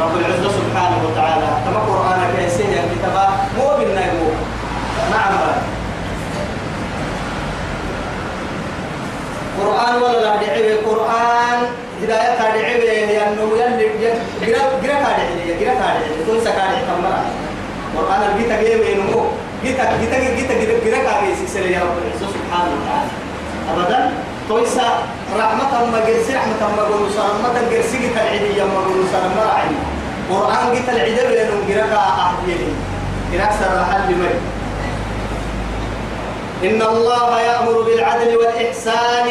رب 0.00 0.16
العزة 0.16 0.48
سبحانه 0.58 0.98
وتعالى 1.06 1.48
كما 1.64 1.80
قرآن 1.80 2.20
كيسين 2.36 2.66
الكتاب 2.66 3.30
مو 3.58 3.76
بالنجم 3.78 4.20
نعم. 5.10 5.38
قرآن 9.60 10.02
ولا 10.02 10.20
لا 10.20 10.36
دعوة 10.36 10.76
قرآن 10.86 11.58
هداية 12.02 12.38
دعوة 12.38 12.56
لأنه 12.56 13.42
يلي 13.58 13.88
جرا 14.46 14.62
جرا 14.82 14.94
كادعية 14.94 15.58
جرا 15.60 15.74
كادعية 15.74 16.26
كل 16.26 16.40
سكادع 16.40 16.78
تمرة 16.88 17.47
قرآن 17.98 18.22
الجيتا 18.30 18.62
جيم 18.62 18.82
ينمو 18.90 19.22
جيتا 19.64 19.84
جيتا 20.00 20.16
جيتا 20.18 20.54
جيتا 20.54 20.84
جرا 20.84 20.98
كادعية 21.02 21.34
سيسري 21.34 21.72
يا 21.72 21.82
رب. 21.82 21.98
العزة 21.98 22.26
سبحانه 22.30 22.70
وتعالى 22.78 23.12
أبدا. 23.74 24.00
تويسا 24.48 24.88
رحمة 25.36 25.72
ما 25.92 26.00
جرسي 26.06 26.32
رحمة 26.38 26.62
ما 26.76 26.82
قولوا 26.82 27.10
رحمة 27.18 27.56
جرسي 27.70 27.98
جيتا 27.98 28.20
العيدية 28.22 28.64
ما 28.64 28.80
قولوا 28.86 29.04
مرة 29.36 29.52
عيني 29.58 29.80
قرآن 30.30 30.64
جيتا 30.74 30.92
العيدية 30.92 31.28
لأنه 31.28 31.56
جرا 31.68 31.86
كأحدية 31.86 32.72
جرا 33.32 33.48
سر 33.60 33.76
حل 33.90 34.08
مري. 34.20 34.40
إن 36.64 36.82
الله 36.82 37.40
يأمر 37.40 37.76
بالعدل 37.82 38.36
والإحسان. 38.36 39.28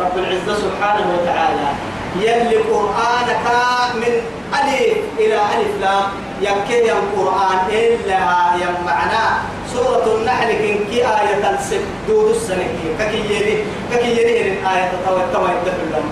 رب 0.00 0.14
العزة 0.18 0.54
سبحانه 0.64 1.06
وتعالى. 1.14 1.68
يلي 2.16 2.56
قرآنك 2.56 3.44
من 3.94 4.12
ألف 4.54 4.96
إلى 5.18 5.34
ألف 5.34 5.80
لام. 5.80 6.02
يكي 6.40 6.92
القرآن 6.92 7.58
إلا 7.72 8.18
يم 8.62 8.74
معناه 8.86 9.32
سورة 9.72 10.16
النحل 10.16 10.52
كن 10.52 10.84
كي 10.90 11.04
آية 11.06 11.50
السب 11.58 11.80
دود 12.08 12.30
السنة 12.30 12.64
كي 12.98 13.34
يري 13.34 13.64
كي 14.02 14.10
يري 14.10 14.50
آية 14.50 14.92
تطوي 14.92 15.22
تطوي 15.32 15.50
الدفل 15.50 16.02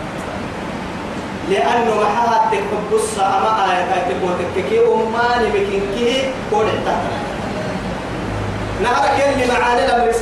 لأنه 1.51 1.95
محاها 2.01 2.51
تكبب 2.53 3.01
السا 3.01 3.23
أما 3.27 3.73
آية 3.73 3.85
تكبب 4.09 4.37
كي 4.71 4.79
أماني 4.79 5.49
بكن 5.51 5.81
كي 5.97 6.23
قول 6.53 6.67
التحت 6.67 7.03
نهرك 8.83 9.15
يلي 9.19 9.47
معاني 9.53 9.85
الأمر 9.85 10.13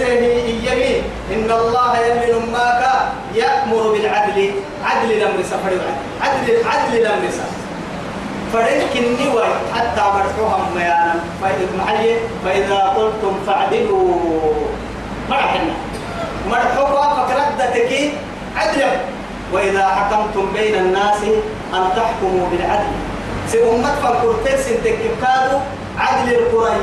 يمين 0.69 1.03
إن 1.35 1.51
الله 1.51 1.99
يلي 1.99 2.33
نماك 2.33 2.83
يأمر 3.35 3.83
بالعدل. 3.93 4.51
عدل 4.85 5.13
الأمر 5.13 5.43
سفر 5.43 5.73
عدل 6.21 6.47
عدل 6.65 6.93
الأمر 7.01 7.27
سفر 7.31 7.57
فريك 8.53 8.93
النوى 8.97 9.47
حتى 9.75 10.05
مرحوها 10.17 10.59
ميانا. 10.75 11.15
فإذا 11.43 11.67
معي 11.79 12.17
فإذا 12.45 12.81
قلتم 12.97 13.35
فعدلوا 13.47 14.15
مرحنا 15.31 15.75
مرحوها 16.51 17.07
فكردتك 17.17 18.13
عدلا 18.57 18.91
وإذا 19.53 19.89
حكمتم 19.89 20.53
بين 20.55 20.75
الناس 20.75 21.21
أن 21.75 21.85
تحكموا 21.97 22.47
بالعدل. 22.51 22.93
سي 23.49 23.59
أمت 23.71 23.95
فالقرتين 24.03 24.59
سنتك 24.59 24.99
عدل 25.99 26.35
القرآن 26.35 26.81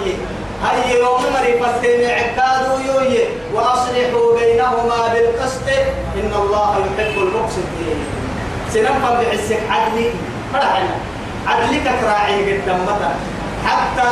هاي 0.64 1.00
يوم 1.00 1.24
مري 1.34 1.54
فتين 1.60 2.10
عكادو 2.10 2.80
يوي 2.88 3.18
وأصلحوا 3.54 4.40
بينهما 4.40 5.14
بالقسط 5.14 5.68
إن 6.16 6.34
الله 6.42 6.72
يحب 6.80 7.18
المقسطين 7.18 7.98
سنفهم 8.74 9.18
بعسك 9.18 9.60
عدلي 9.70 10.10
فرحنا 10.54 10.96
عدلك 11.48 11.84
كراعي 12.02 12.62
قدام 12.62 12.82
متى 12.86 13.12
حتى 13.66 14.10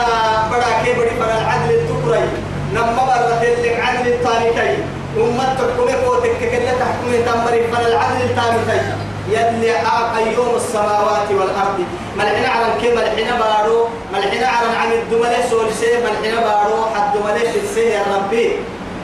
بڑا 0.51 0.69
كي 0.83 0.93
بڑي 0.93 1.13
بڑا 1.19 1.37
العدل 1.37 1.71
التقري 1.73 2.29
نما 2.73 3.03
برت 3.07 3.43
لك 3.43 3.79
عدل 3.79 4.07
الطارقي 4.13 4.75
أمتك 5.17 5.69
كم 5.77 6.05
قوتك 6.05 6.39
كلا 6.39 6.73
تحكمي 6.79 7.17
تمري 7.27 7.67
فلا 7.71 7.87
العدل 7.87 8.21
التامتي 8.21 9.10
يلي 9.29 9.71
أيوم 10.17 10.55
السماوات 10.55 11.27
والأرض. 11.31 11.85
ملحنا 12.17 12.47
على 12.47 12.65
كم 12.81 12.95
ملحنا 12.95 13.39
بارو 13.39 13.87
ملحنا 14.13 14.47
على 14.47 14.67
عن 14.77 14.91
الدملة 14.91 15.49
سولسي 15.49 15.97
ملحنا 15.97 16.39
بارو 16.41 16.85
حد 16.95 17.13
دملة 17.13 17.55
السي 17.63 17.89
يا 17.89 18.03
ربي 18.15 18.51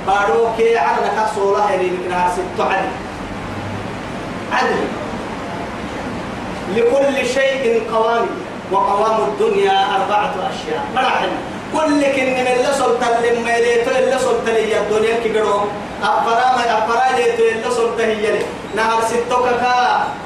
بارو 0.07 0.47
كي 0.57 0.77
على 0.77 0.97
نكاس 1.05 1.37
الله 1.37 1.71
يلي 1.71 1.91
مكنا 1.91 2.29
ست 2.35 2.61
عدل. 2.61 2.89
عدل. 4.51 4.83
لكل 6.75 7.27
شيء 7.27 7.83
قوام 7.93 8.25
وقوام 8.71 9.17
الدنيا 9.27 9.95
أربعة 9.95 10.33
أشياء. 10.49 10.83
مرحبا 10.95 11.29
كل 11.73 12.01
كن 12.15 12.25
من 12.25 12.47
اللي 12.47 12.73
سلطة 12.73 13.19
لما 13.23 13.57
اللي 13.57 14.19
سلطة 14.19 14.51
لي 14.51 14.77
الدنيا 14.79 15.15
كبيرو 15.25 15.61
أفرا 16.03 16.45
ما 16.57 16.63
أفرا 16.77 17.17
ليتو 17.17 17.43
اللي 17.43 17.71
سلطة 17.75 18.03
هي 18.05 18.31
لي 18.31 18.45
نهار 18.75 19.01
ستوكك 19.09 19.63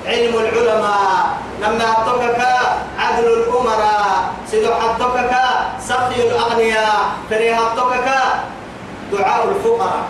علم 0.06 0.34
العلماء. 0.36 1.25
لما 1.62 1.86
أتوكك 1.98 2.42
عدل 3.00 3.28
الأمراء. 3.34 4.32
سيدو 4.51 4.74
حدوكك 4.74 5.34
سقي 5.88 6.28
الأغنياء. 6.28 7.00
فريها 7.30 7.74
أتوكك 7.74 8.10
دعاء 9.12 9.42
الفقراء. 9.50 10.04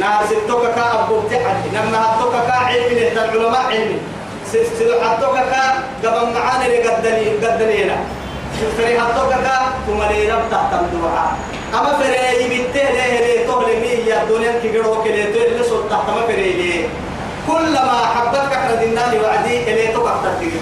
نهار 0.00 0.26
ستوكك 0.26 0.78
أبو 0.78 1.20
تحدي 1.30 1.68
لما 1.72 1.98
أتوكك 2.14 2.50
علم 2.50 3.12
العلماء 3.12 3.64
علمي 3.70 3.98
سيدو 4.52 4.94
حدوكك 5.00 5.54
قبل 6.04 6.32
معاني 6.34 6.66
لقدني 6.78 7.26
قدنينا 7.42 7.96
فري 8.76 8.98
هتوكك 8.98 9.46
ثم 9.86 10.02
لي 10.02 10.32
رب 10.32 10.42
تحت 10.50 10.72
الدعاء 10.72 11.36
أما 11.74 11.92
فري 11.98 12.54
يبته 12.54 12.82
له 12.82 13.06
له 13.20 13.46
تهل 13.46 13.80
مية 13.80 14.22
الدنيا 14.22 14.52
كبيرة 14.64 15.02
كله 15.04 15.24
تهل 15.24 15.56
له 15.58 15.62
سلطة 15.62 16.14
ما 16.14 16.26
فري 16.26 16.52
له 16.52 16.88
كلما 17.48 18.06
حبتك 18.14 18.52
إحنا 18.52 18.74
ديناني 18.74 19.18
وعدي 19.20 19.70
اللي 19.70 19.86
توقع 19.92 20.12
تحتك 20.24 20.52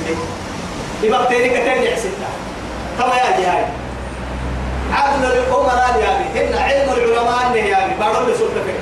يبقى 1.03 1.27
تاني 1.27 1.49
كتير 1.49 1.83
يحسدها 1.93 2.31
كما 2.99 3.15
يا 3.15 3.41
جهاي 3.41 3.65
عدل 4.93 5.25
الأمراء 5.25 6.01
يا 6.03 6.11
بي 6.19 6.41
هن 6.41 6.59
علم 6.63 6.93
العلماء 6.93 7.57
يا 7.57 7.87
بي 7.87 7.95
بارو 8.01 8.27
لي 8.27 8.35
سلطة 8.35 8.63
فري 8.67 8.81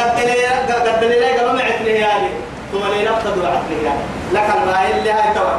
قد 0.00 0.20
لي 0.20 0.46
قد 0.46 1.04
لي 1.04 1.30
قبل 1.38 1.56
ما 1.56 1.62
عتني 1.62 1.90
يا 1.90 2.18
بي 2.18 2.30
ثم 2.72 2.78
لي 2.94 3.06
رب 3.08 3.18
تدعى 3.24 3.52
يا 3.84 3.92
لك 4.32 4.50
الماء 4.62 4.98
اللي 4.98 5.10
هاي 5.10 5.34
توقع 5.34 5.58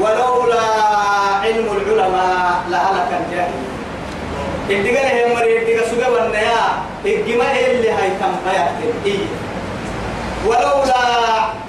ولولا 0.00 0.62
علم 1.42 1.66
العلماء 1.76 2.54
لهلك 2.70 3.10
الجاهل 3.20 3.62
الدقنا 4.70 5.10
هي 5.10 5.34
مري 5.34 5.58
الدقا 5.58 5.88
سوغا 5.90 6.08
ونيا 6.08 6.62
الجما 7.04 7.44
اللي 7.60 7.90
هاي 7.90 8.10
تم 8.20 8.34
إيه. 9.06 9.26
ولولا 10.46 11.04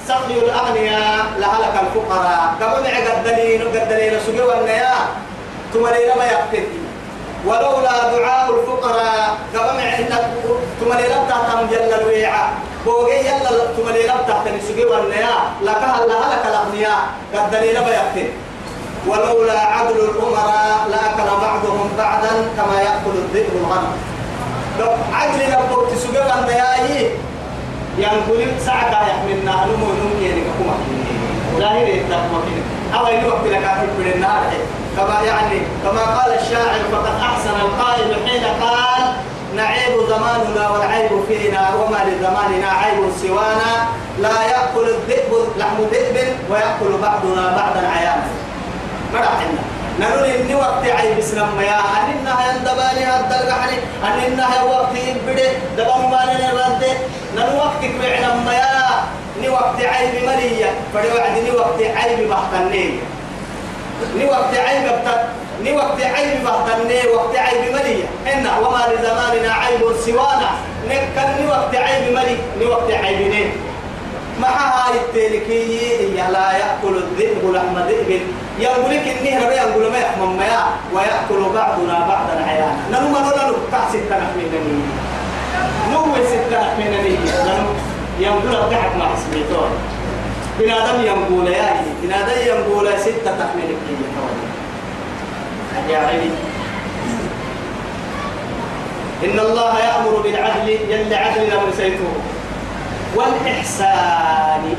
سقي 0.08 0.38
الأغنياء 0.44 1.26
لهلك 1.38 1.74
الفقراء. 1.82 2.54
قبل 2.62 2.84
ما 2.84 3.12
قدلين 3.12 3.62
قدلين 3.62 4.14
سوغا 4.26 4.62
ونيا 4.62 4.96
ثم 5.74 5.88
لينا 5.88 6.16
ما 6.16 6.26
يقتل. 6.26 6.68
ولولا 7.46 8.18
دعاء 8.18 8.56
الفقراء 8.56 9.38
قبل 9.56 9.78
ما 9.78 9.86
ثم 10.80 10.94
لينا 10.94 11.18
تهتم 11.30 11.68
جل 11.72 11.94
الويعة 12.02 12.50
بوغي 12.86 13.20
يلا 13.20 13.66
تملي 13.78 14.06
رب 14.08 14.28
تحت 14.28 14.48
نسوغي 14.48 14.86
والنيا 14.86 15.36
لك 15.64 15.84
هلا 15.84 16.20
لك 16.32 16.44
الأغنياء. 16.46 17.02
قد 17.34 17.52
دليل 17.52 17.74
بيقتل 17.74 18.30
ولولا 19.08 19.60
عدل 19.60 20.00
الأمراء 20.00 20.88
لأكل 20.92 21.30
بعضهم 21.42 21.90
بعدا 21.98 22.34
كما 22.58 22.82
يأكل 22.82 23.16
الذئب 23.16 23.50
الغنم. 23.62 23.94
عدل 25.14 25.42
ربك 25.54 25.92
تسوغي 25.92 26.20
والنيا 26.20 27.12
ينقل 27.98 28.52
سعك 28.66 28.92
يحملنا 28.92 29.66
نمو 29.66 29.86
نمو 29.86 30.26
يعني 30.26 30.42
كما 30.42 30.76
ظاهر 31.60 31.88
يتقوى 31.88 32.42
أو 32.96 33.08
أي 33.08 33.28
وقت 33.28 33.46
لك 33.46 33.66
في 33.98 34.16
النهار. 34.16 34.44
كما 34.98 35.22
يعني 35.26 35.62
كما 35.84 36.02
قال 36.02 36.40
الشاعر 36.40 36.80
فقد 36.92 37.16
أحسن 37.22 37.56
القائل 37.62 38.16
حين 38.28 38.44
قال 38.62 39.14
نعيب 39.56 39.95
زماننا 40.16 40.70
والعيب 40.70 41.12
فينا 41.28 41.76
وما 41.76 42.00
لزماننا 42.08 42.70
عيب 42.72 43.04
سوانا. 43.22 43.72
لا 44.20 44.42
يأكل 44.52 44.86
الذئب 44.90 45.32
لحم 45.58 45.78
ذئب 45.92 46.16
ويأكل 46.50 46.92
بعضنا 47.02 47.44
بعضا 47.58 47.88
عيانا. 47.88 48.28
مرحنا 49.14 49.60
نقول 50.00 50.24
إني 50.24 50.56
وقت 50.56 50.84
عيب 50.88 51.22
سلم 51.22 51.62
يا. 51.62 51.80
أننا 52.00 52.36
يندباني 52.48 53.06
هذا 53.06 53.36
الحني 53.48 53.78
أننا 54.04 54.64
وقت 54.64 54.96
يبدي؟ 54.96 55.48
دبم 55.78 56.12
ما 56.12 56.22
نرد. 56.26 56.84
نقول 57.36 57.56
وقت 57.56 57.82
كبعنا 57.84 58.36
ما 58.46 58.54
يا. 58.54 58.86
ني 59.42 59.50
وقت 59.50 59.80
عيب 59.82 60.24
مليا 60.24 60.72
فدي 60.94 61.08
وعد 61.08 61.36
ني 61.44 61.52
وقت 61.52 61.80
عيب 61.82 62.30
بحتنين. 62.30 63.00
ني 64.16 64.26
وقت 64.26 64.54
عيب 64.56 64.84
بتت 64.84 65.22
ني 65.64 65.72
وقت 65.72 66.02
عيب 66.02 66.44
بحتنين 66.44 67.16
وقت 67.16 67.36
عيب 67.36 67.74
مليا 67.76 68.08
إن 68.34 68.48
وما 68.64 68.82
لزماننا 68.92 69.54
عيب 69.54 69.82
سوانا. 70.06 70.50
نكن 70.90 71.42
ني 71.42 71.48
وقت 71.48 71.76
عيب 71.76 72.14
ملي 72.14 72.38
ني 72.60 72.66
وقت 72.66 72.92
عيبين 72.92 73.52
مع 74.40 74.50
هاي 74.50 74.96
التلكي 74.96 76.16
لا 76.16 76.52
يأكل 76.52 76.98
الذئب 76.98 77.52
لحم 77.54 77.80
ذئب. 77.88 78.22
يقول 78.60 78.92
لك 78.92 79.08
إني 79.08 79.46
ربي 79.46 79.56
يقول 79.56 79.92
ما 79.92 79.98
يحمم 79.98 80.38
ما 80.38 80.66
ويأكل 80.94 81.54
بعضنا 81.56 82.00
بعضا 82.00 82.46
عيانا. 82.48 82.78
نلو 82.92 83.10
ما 83.10 83.20
نلو 83.20 83.56
تحت 83.72 83.90
ستة 83.90 84.16
نحمينني 84.18 84.82
نو 85.92 86.16
ستة 86.26 86.62
نحمينني 86.62 87.18
نلو 88.20 88.40
لك 88.52 88.72
تحت 88.72 88.96
ما 88.96 89.06
حسبيتون 89.06 89.70
بنادم 90.60 91.04
يقول 91.04 91.48
يا 91.48 91.84
بنادم 92.04 92.40
يقول 92.46 93.00
ستة 93.00 93.32
تحمينك 93.40 93.80
يا 93.90 94.55
عيني. 95.96 96.32
إن 99.26 99.40
الله 99.40 99.80
يأمر 99.80 100.14
بالعدل 100.24 100.70
يل 100.70 101.14
عدل 101.14 101.44
لم 101.50 101.72
سيته 101.78 102.12
والإحسان. 103.16 104.76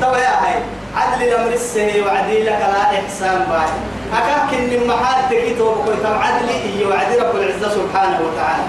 تو 0.00 0.14
يا 0.14 0.34
هاي 0.42 0.56
عدل 0.96 1.22
الأمر 1.22 1.52
السهي 1.52 2.00
وعدي 2.00 2.42
لك 2.42 2.60
لا 2.60 2.82
إحسان 3.00 3.46
باي. 3.50 3.70
أكاك 4.18 4.54
إن 4.54 4.86
محال 4.86 5.28
تكيتو 5.30 5.74
بكل 5.74 6.02
تم 6.02 6.18
عدل 6.18 6.48
إيه 6.48 6.86
وعدي 6.86 7.14
رب 7.18 7.36
العزة 7.36 7.68
سبحانه 7.78 8.18
وتعالى. 8.26 8.64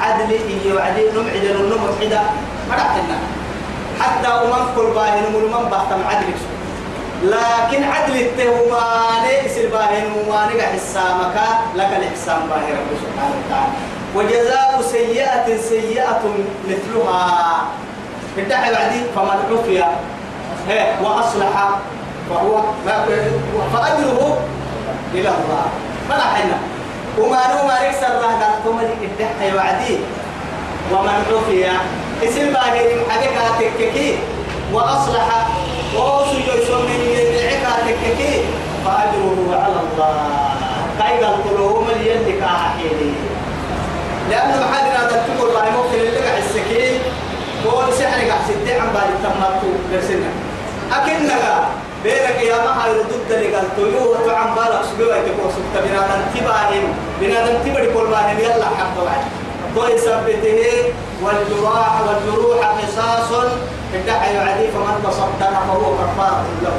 عدل 0.00 0.30
إيه 0.30 0.74
وعدي 0.74 1.02
نمعد 1.16 1.44
نمعد 1.70 2.14
مرحنا 2.70 3.18
حتى 4.00 4.28
أمم 4.28 4.64
كل 4.76 4.86
باهن 4.94 5.22
من 5.32 5.68
بحتم 5.70 6.00
عدل 6.10 6.28
لكن 7.22 7.84
عدل 7.84 8.16
التهماني 8.16 9.46
يصير 9.46 9.70
باهن 9.70 10.12
وماني 10.12 10.62
حسامك 10.62 11.36
لك 11.74 11.90
الإحسان 11.98 12.40
باهن 12.50 12.72
رب 12.74 12.90
سبحانه 13.02 13.34
وتعالى. 13.46 13.72
وجزاء 14.14 14.82
سيئة 14.82 15.46
سيئة 15.68 16.22
مثلها. 16.68 17.62
انتهى 18.38 18.72
بعدي. 18.74 19.00
فمن 19.14 19.38
عفي 19.50 19.84
وأصلح 21.02 21.68
فهو 22.30 22.60
فأجره 23.72 24.38
إلى 25.14 25.28
الله. 25.28 25.66
فرحنا 26.08 26.58
وما 27.18 27.40
نوما 27.54 27.88
نكسر 27.88 28.06
الله 28.06 28.32
قال 28.42 28.54
ثم 28.64 28.78
انتهى 28.78 29.50
بعدي. 29.54 29.98
ومن 30.92 31.16
عفي 31.30 31.66
اسم 32.22 32.52
باهر 32.52 32.88
حقك 33.10 33.36
تككي. 33.58 34.18
وأصلح. 34.72 35.28
وأوصي 35.96 36.36
يسوم 36.36 36.82
من 36.82 37.00
يدعك 37.18 37.64
تككي 37.86 38.44
فأجره 38.84 39.38
على 39.52 39.78
الله 39.84 40.42
قال 41.00 41.36
كلهم 41.44 41.86
اليد 41.96 42.40
كاحيلي 42.40 43.12
لأنه 44.30 44.56
محادنا 44.66 45.06
تكتب 45.06 45.38
الله 45.44 45.64
ممكن 45.76 46.24
قاعد 46.24 46.42
السكين 46.42 47.00
سحر 47.98 48.28
قاعد 48.28 48.40
ستة 48.48 48.80
عم 48.80 48.88
بالي 48.94 49.14
تمرتو 49.22 49.68
برسنا 49.92 50.30
أكنك 50.92 51.44
بينك 52.04 52.42
يا 52.42 52.56
ما 52.56 52.84
هاي 52.84 52.92
ردود 52.92 53.54
قال 53.54 53.76
تيو 53.76 54.12
وتعم 54.12 54.54
بالك 54.54 54.82
سجوا 54.88 55.16
يتكو 55.16 55.48
سكت 55.56 55.84
بنادم 55.84 56.22
تباهم. 56.34 56.84
بنادم 57.20 57.56
تبري 57.64 57.86
كل 57.86 58.06
باهم 58.10 58.38
يلا 58.38 58.64
حق 58.64 58.96
بعد 59.04 59.22
ضوء 59.74 59.96
سبته 59.96 60.92
والجراح 61.22 62.00
والجروح 62.00 62.60
قصاص. 62.66 63.52
ادعى 63.94 64.34
يعدي 64.34 64.66
فمن 64.74 65.04
تصدق 65.04 65.52
فهو 65.68 65.94
كفارة 66.00 66.44
له. 66.62 66.76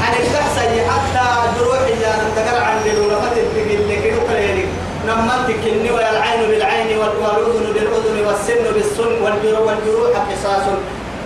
يعني 0.00 0.16
تحسي 0.34 0.80
حتى 0.90 1.26
جروح 1.58 1.80
يا 1.80 2.12
نتقر 2.24 2.64
عن 2.64 2.78
فتتك 3.22 3.56
اللي 3.70 3.96
كده 4.02 4.16
كلينك 4.28 4.68
نمتك 5.06 5.66
الني 5.66 5.90
والعين 5.90 6.50
بالعين 6.50 6.98
والأذن 6.98 7.72
بالأذن 7.74 8.26
والسن 8.26 8.64
بالسن 8.74 9.22
والجروح 9.22 10.12
قصاص. 10.30 10.66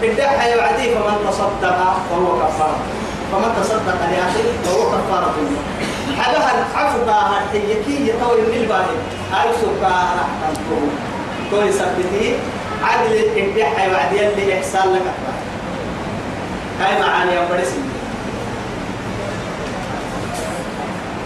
الدحى 0.02 0.50
يعدي 0.50 0.94
فمن 0.94 1.16
تصدق 1.29 1.79
فهو 2.11 2.38
كفارة 2.40 2.79
فمن 3.33 3.50
تصدق 3.62 3.98
لأخيه 4.11 4.52
فهو 4.64 4.83
كفارة 4.90 5.35
حدها 6.18 6.50
العفو 6.55 6.98
باها 7.07 7.42
هيكي 7.52 8.09
يطول 8.09 8.38
من 8.48 8.55
الباهي. 8.62 8.96
هاي 9.33 9.48
سكا 9.62 9.94
رحمته 10.18 10.81
كوي 11.50 11.72
سبتي 11.72 12.35
عدل 12.84 13.14
الدحى 13.36 13.90
يعدي 13.90 14.28
اللي 14.28 14.58
إحسان 14.58 14.92
لك. 14.94 15.02
هاي 16.80 17.02
معاني 17.02 17.32
يا 17.32 17.48
برسي 17.50 17.80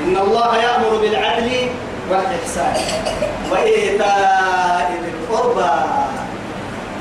إن 0.04 0.16
الله 0.16 0.56
يأمر 0.56 0.96
بالعدل 1.00 1.50
والإحسان 2.10 2.74
وإيتاء 3.50 4.92
ذي 5.02 5.10
القربى. 5.10 5.72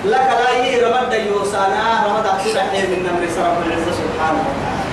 لك 0.05 0.29
لا 0.41 0.65
يرمد 0.65 1.13
يوسانا 1.13 2.07
رمد 2.07 2.25
أكثر 2.25 2.61
من 2.73 2.99
نمر 3.03 3.47
رب 3.47 3.67
العزة 3.67 3.91
سبحانه 3.91 4.43
وتعالى. 4.49 4.85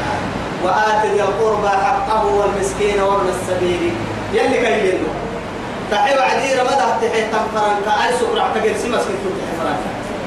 وآت 0.64 1.06
ذي 1.12 1.22
القربى 1.22 1.68
حقه 1.68 2.26
والمسكين 2.26 3.00
وابن 3.00 3.28
السبيل. 3.28 3.94
يلي 4.34 4.58
كيلو. 4.58 5.08
تحي 5.90 6.18
وعدي 6.18 6.54
رمد 6.60 6.80
تحي 7.02 7.22
تنفرن 7.32 7.76
كأي 7.86 8.10
سكر 8.20 8.40
اعتقل 8.40 8.74
سمس 8.82 9.04
كنتو 9.08 9.28
تحي 9.38 9.52
فرن 9.58 9.76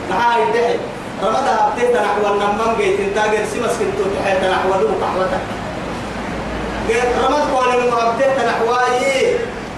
نحاي 0.10 0.41
تحي 0.54 0.76
رمد 1.24 1.48
أبته 1.48 1.93
تنحو 1.93 2.34
النمم 2.34 2.76
جيت 2.78 3.00
انتاقل 3.00 3.48
سمس 3.54 3.74
كنتو 3.80 4.04
تحي 4.15 4.34
تنحو 4.41 4.69
دو 4.82 4.88
قحوتك 5.02 5.43
رمد 7.24 7.43
قول 7.54 7.69
المؤبته 7.76 8.28
تنحواي 8.38 9.36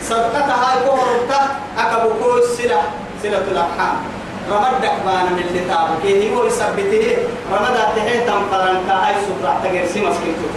صدقتها 0.10 0.70
كورتا 0.86 1.42
أكبو 1.78 2.42
سلة. 2.58 2.82
سلة 3.24 3.44
الأرحام. 3.52 3.96
رمد 4.52 4.82
دكبانا 4.82 5.30
من 5.30 5.44
اللي 5.50 5.60
تابك 5.70 6.34
هو 6.34 6.46
يثبته 6.46 7.18
رمد 7.54 7.76
أتحيه 7.78 8.20
تنقرن 8.26 8.78
كأي 8.88 9.16
سبرع 9.28 9.56
تغير 9.64 9.86
سمس 9.88 10.16
كنتو 10.24 10.48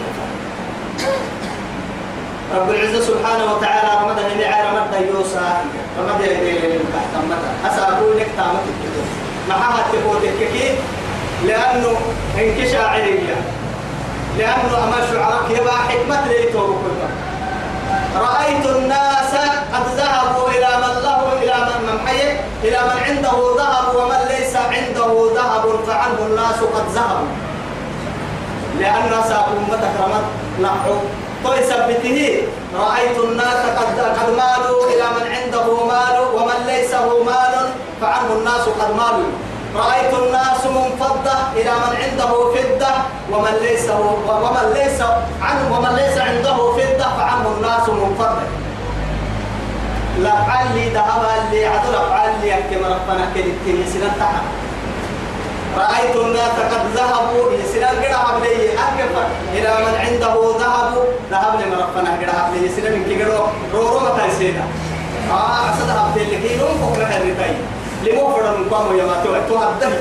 رب 2.57 2.71
العزة 2.71 3.01
سبحانه 3.01 3.45
وتعالى 3.53 3.88
رمد 4.03 4.19
اللي 4.33 4.47
عاي 4.47 4.62
رمد 4.69 5.07
يوسا 5.14 5.64
رمد 5.99 6.21
يدي 6.21 6.51
للمكح 6.59 7.05
تمتا 7.14 7.75
أسأقول 7.75 8.17
لك 8.19 8.27
تامت 8.37 8.64
الكتب 8.73 9.07
محاها 9.49 9.85
تفوتك 9.93 10.38
كي 10.53 10.75
لأنه 11.47 11.97
انكشا 12.38 12.87
عليا. 12.87 13.37
لأنه 14.38 14.85
أما 14.85 15.07
شعرك 15.12 15.51
يبقى 15.61 15.75
حكمة 15.88 16.29
ليتوه 16.29 16.79
رأيت 18.17 18.67
الناس 18.77 19.35
قد 19.75 19.87
ذهبوا 19.97 20.49
إلى 20.49 20.69
من 20.77 21.03
له 21.03 21.33
إلى 21.43 21.55
من 21.67 21.87
من 21.87 22.09
حي 22.09 22.23
إلى 22.69 22.79
من 22.88 23.03
عنده 23.07 23.55
ذهب 23.59 23.95
ومن 23.97 24.21
ليس 24.29 24.57
عنده 24.57 25.31
ذهب 25.37 25.64
فعنه 25.87 26.19
الناس 26.27 26.59
قد 26.75 26.87
ذهبوا. 26.95 27.27
لأن 28.81 29.23
ساق 29.29 29.49
أمتك 29.59 29.90
رمت 30.01 30.25
نحو 30.62 30.95
طيب 31.44 31.62
ثبته 31.62 32.42
رأيت 32.74 33.18
الناس 33.18 33.61
قد 33.78 34.00
قد 34.00 34.28
مالوا 34.30 34.85
إلى 34.92 35.07
من 35.16 35.24
عنده 35.35 35.85
مال 35.87 36.16
ومن 36.35 36.66
ليس 36.66 36.92
له 36.92 37.22
مال 37.24 37.54
فعنه 38.00 38.33
الناس 38.38 38.64
قد 38.80 38.90
مالوا. 38.96 39.30
رأيت 39.76 40.14
الناس 40.14 40.66
منفضة 40.66 41.37
إلى 41.57 41.70
من 41.70 41.96
عنده 42.02 42.33
فضة 42.54 42.92
ومن 43.33 43.54
ليس 43.62 43.90
ومن 44.28 44.72
ليس 44.74 45.00
عنه 45.42 45.78
ومن 45.78 45.92
ليس 45.96 46.18
عنده 46.18 46.57
فضة 46.57 47.04
فعنه 47.18 47.48
الناس 47.57 47.88
منفضة. 47.88 48.46
لعلي 50.18 50.88
ذهب 50.94 51.22
لي 51.52 51.66
عدل 51.66 51.92
لعلي 51.92 52.48
يكتم 52.48 52.85
ربنا 52.85 53.24
كدتين 53.35 53.85
سنة 53.92 54.12
تحت 54.18 54.42
رأيت 55.79 56.17
الناس 56.17 56.55
قد 56.73 56.85
ذهبوا 56.97 57.51
سنة 57.75 57.89
قد 57.89 58.13
عبلي 58.13 58.73
أكفر 58.73 59.27
إلى 59.55 59.71
من 59.85 59.95
عنده 60.05 60.35
ذهب. 60.59 60.93
ذهب 61.31 61.61
لمن 61.61 61.79
ربنا 61.83 62.11
قد 62.11 62.71
سنة 62.77 62.91
من 62.97 63.05
كي 63.09 63.23
قدوا 63.23 63.47
رورو 63.75 64.01
متى 64.01 64.31
سيدا. 64.39 64.65
آه 65.31 65.71
أصد 65.71 65.91
عبد 65.91 66.17
اللي 66.19 66.37
كي 66.49 66.57
نوم 66.57 66.75
فوق 66.81 66.99
لها 66.99 67.17
الرتاي 67.19 67.55
لمو 68.05 68.35
فرن 68.35 68.69
قاموا 68.71 68.95
يا 68.99 69.05
ما 69.05 69.17
تو 69.25 69.31
تو 69.49 69.57
هدم 69.59 69.93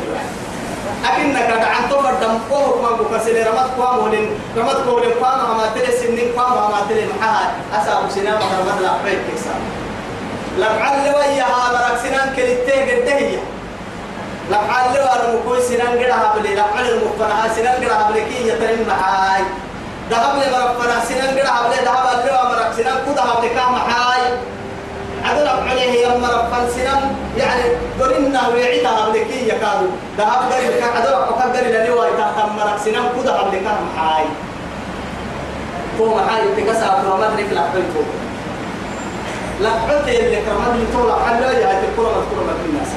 أكنك 1.06 1.50
عن 1.66 1.90
تو 1.90 1.98
فردم 2.04 2.38
قوه 2.52 2.82
ما 2.82 2.90
بكسل 2.98 3.48
رمت 3.48 3.70
قاموا 3.80 4.10
لين 4.10 4.30
رمت 4.58 4.76
قول 4.88 5.04
قام 5.24 5.58
ما 5.58 5.66
تري 5.76 5.92
سنين 5.98 6.32
قام 6.38 6.72
ما 6.72 6.80
تري 6.90 7.08
محاد 7.20 7.50
أسأل 7.74 8.12
سنة 8.12 8.32
ما 8.32 8.46
رمت 8.60 8.82
لا 8.82 8.92
بيت 9.06 9.20
كسر 9.36 9.58
لعل 10.58 11.16
وياها 11.16 11.72
مرك 11.74 12.00
سنان 12.04 12.34
كلتة 12.36 13.40
قدهية 14.52 14.68
لعل 14.68 15.00
وأنا 15.00 15.36
مكوي 15.40 15.62
سنان 15.62 15.88
قدها 15.88 16.34
بلي 16.36 16.56
لعل 16.56 16.90
المقتنع 16.90 17.48
سنان 17.56 17.76
قدها 17.84 18.12
بلي 18.12 18.22
كي 18.22 18.48
يترم 18.48 18.88
معاي 18.88 19.44
ذهب 20.10 20.36
لي 20.36 20.52
مرك 20.52 20.76
فنا 20.80 21.06
سنان 21.06 21.38
قدها 21.40 21.68
بلي 21.68 21.76
ذهب 21.86 22.26
لي 22.26 22.50
مرك 22.50 22.74
سنان 22.78 22.98
كدها 23.06 23.40
بلي 23.40 23.50
كام 23.50 23.72
معاي 23.72 24.22
عدل 25.26 25.48
عليه 25.48 26.02
يا 26.02 26.18
مرة 26.18 26.50
فالسنم 26.52 27.16
يعني 27.38 27.64
قلنا 28.02 28.48
ويعيدها 28.48 29.10
بلكي 29.10 29.48
يكادوا 29.48 29.92
ذهب 30.18 30.52
قريب 30.52 30.72
كان 30.72 30.90
عدل 30.98 31.14
وقدر 31.14 31.60
إلى 31.60 31.88
لواء 31.88 32.12
تحت 32.18 32.46
مرة 32.50 32.78
سنم 32.86 33.10
كده 33.24 33.42
بلكي 33.44 33.62
محاي. 33.66 34.26
فهو 36.00 36.16
محاي 36.16 36.42
تكسر 36.58 36.86
أبو 37.00 37.16
مدرك 37.18 37.48
لحبيته 37.52 38.04
لحبته 39.62 40.20
اللي 40.20 40.36
كرمت 40.36 40.76
لي 40.78 40.86
طول 40.94 41.12
حلو 41.26 41.50
يا 41.50 41.68
هاي 41.68 41.78
الكرة 41.90 42.10
مذكورة 42.18 42.54
في 42.62 42.70
الناس 42.70 42.88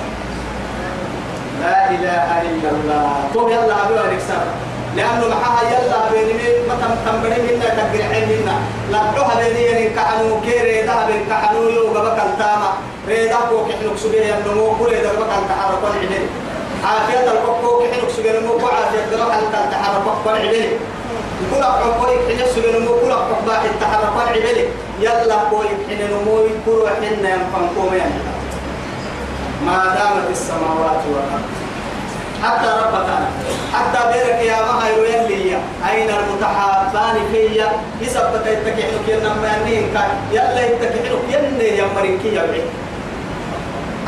لا 1.62 1.90
إله 1.90 2.26
إلا 2.50 2.68
الله. 2.74 3.10
طول 3.34 3.52
يلا 3.52 3.74
أبو 3.84 3.94
ألكسر 3.94 4.44
لأنه 4.96 5.24
محاها 5.28 5.62
يلا 5.72 5.98
بيني 6.12 6.48
ما 6.68 6.74
تم 6.80 6.92
تنبري 7.06 7.38
منا 7.46 7.68
تقري 7.78 8.22
منا. 8.30 8.56
لا 8.92 9.00
بروها 9.12 9.34
بيني 9.40 9.62
يعني 9.64 9.88
كحنو 9.96 10.40
كيري 10.44 10.82
ده 10.82 11.06
بين 11.06 11.22
كحنو 11.30 11.62
يو 11.68 11.84
جبك 11.94 12.18
التاما 12.28 12.70
ريدا 13.08 13.36
كو 13.50 13.56
كحنو 13.68 13.96
سبيه 13.96 14.34
النمو 14.38 14.66
كل 14.78 14.90
ده 15.04 15.10
جبك 15.12 15.30
التحرك 15.42 15.82
والعدل 15.84 16.26
عافية 16.84 17.20
الكوكو 17.32 17.70
كحنو 17.82 18.08
سبيه 18.16 18.38
النمو 18.38 18.58
كو 18.58 18.66
عافية 18.66 19.02
جبك 19.12 19.32
التحرك 19.42 20.06
والعدل 20.26 20.68
كل 21.50 21.62
أقوى 21.62 22.08
يحن 22.16 22.46
سبيه 22.56 22.70
النمو 22.78 22.94
كل 23.00 23.10
أقوى 23.10 23.54
التحرك 23.70 24.12
والعدل 24.16 24.58
يلا 25.00 25.36
كو 25.50 25.62
يحن 25.62 26.00
نمو 26.12 26.36
كل 26.66 26.82
حن 26.96 27.02
ينفنكم 27.04 27.94
يعني 27.96 28.14
ما 29.66 29.94
دامت 29.98 30.30
السماوات 30.30 31.02
والأرض. 31.10 31.46
حتى 32.42 32.68
ربك 32.68 33.08
حتى 33.74 34.00
بيرك 34.12 34.40
يا 34.42 34.56
ما 34.60 34.86
هي 34.86 34.92
يلي 35.14 35.56
أين 35.90 36.10
المتحابان 36.10 37.16
فيا 37.32 37.68
يثبت 38.00 38.46
يتكحنك 38.46 39.08
ينما 39.08 39.48
ينين 39.66 39.84
كان 39.94 40.08
يلا 40.32 40.66
يتكحنك 40.66 41.22
يني 41.30 41.68
يا 41.78 41.84
مريكي 41.96 42.34
يا 42.34 42.46
بعيد 42.46 42.64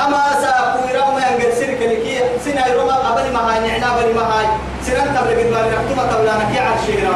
أما 0.06 0.22
سأقول 0.42 0.90
يوم 0.94 1.16
ينقل 1.18 1.52
سيرك 1.58 1.82
لكي 1.82 2.20
سنة 2.44 2.66
يروما 2.66 2.94
قبل 2.94 3.32
ما 3.32 3.40
هاي 3.54 3.60
نعنا 3.68 3.96
بل 3.96 4.14
ما 4.14 4.22
هاي. 4.22 4.46
سنة 4.86 5.04
تبلغ 5.04 5.40
الدوار 5.40 5.64
نكتب 5.64 6.10
تبلانا 6.10 6.44
كي 6.52 6.58
عرشي 6.58 7.06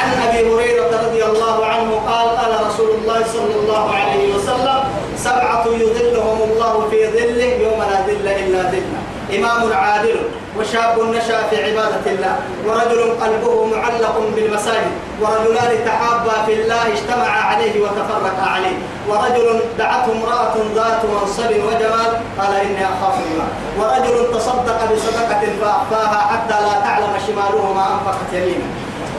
عن 0.00 0.28
أبي 0.28 0.38
هريرة 0.54 0.90
رضي 1.06 1.24
الله 1.24 1.66
عنه 1.66 1.90
قال 2.08 2.28
قال 2.38 2.66
رسول 2.66 2.90
الله 2.90 3.20
صلى 3.32 3.54
الله 3.62 3.94
عليه 3.94 4.34
وسلم 4.34 4.79
سبعة 5.24 5.64
يظلهم 5.66 6.38
الله 6.50 6.88
في 6.90 6.98
ظله 7.16 7.50
يوم 7.66 7.80
لا 7.90 7.98
ظل 8.06 8.26
إلا 8.42 8.62
ظله. 8.72 9.00
إمام 9.38 9.72
عادل 9.72 10.16
وشاب 10.58 10.96
نشأ 11.14 11.38
في 11.50 11.56
عبادة 11.64 12.04
الله 12.06 12.36
ورجل 12.66 13.00
قلبه 13.22 13.64
معلق 13.64 14.16
بالمساجد 14.36 14.92
ورجلان 15.20 15.84
تحابا 15.86 16.34
في 16.46 16.52
الله 16.54 16.82
اجتمعا 16.94 17.40
عليه 17.50 17.74
وتفرقا 17.82 18.44
عليه. 18.54 18.76
ورجل 19.08 19.60
دعته 19.78 20.12
امرأة 20.12 20.54
ذات 20.74 21.00
منصب 21.12 21.50
وجمال 21.50 22.10
قال 22.38 22.52
إني 22.64 22.84
أخاف 22.84 23.16
الله 23.26 23.48
ورجل 23.78 24.16
تصدق 24.34 24.78
بصدقة 24.92 25.42
فأخفاها 25.60 26.20
حتى 26.30 26.56
لا 26.66 26.74
تعلم 26.84 27.12
شماله 27.26 27.72
ما 27.72 27.84
أنفقت 27.94 28.30
يمينه 28.32 28.70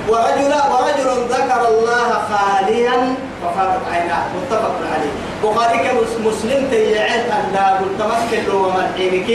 ورجل 0.09 0.53
ورجل 0.71 1.07
ذكر 1.29 1.61
الله 1.67 2.09
خاليا 2.29 3.15
وفاقت 3.43 3.83
عيناه 3.91 4.23
متفق 4.37 4.75
عليه. 4.93 5.30
بخاري 5.43 5.89
مسلم 6.25 6.67
تيعت 6.71 7.25
أن 7.31 7.45
لا 7.53 7.81
تمسك 7.99 8.31
له 8.47 8.55
ومرحينك 8.55 9.29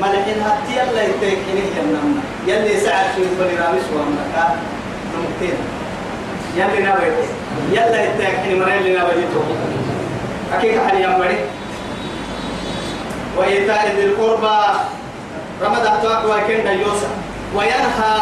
ملحين 0.00 0.40
هاتي 0.42 0.72
يلا 0.72 1.02
يتيكينه 1.02 1.66
ينمنا 1.76 2.22
يلي 2.46 2.80
سعر 2.80 3.04
في 3.16 3.22
البرنامج 3.22 3.84
وامنك 3.94 4.34
نمكتين 5.14 5.58
يلي 6.56 6.88
نبيت 6.88 7.28
يلا 7.72 8.04
يتيكينه 8.04 8.64
مرين 8.64 8.78
اللي 8.78 8.90
نبيته 8.90 9.44
أكيد 10.54 10.80
حالي 10.80 11.02
يمبري 11.02 11.38
وإيتاء 13.36 13.92
ذي 13.96 14.04
القربى. 14.04 14.58
رمضان 15.62 15.86
أتواك 15.86 16.24
وكين 16.24 16.64
ديوسا. 16.64 17.08
وينهى 17.54 18.14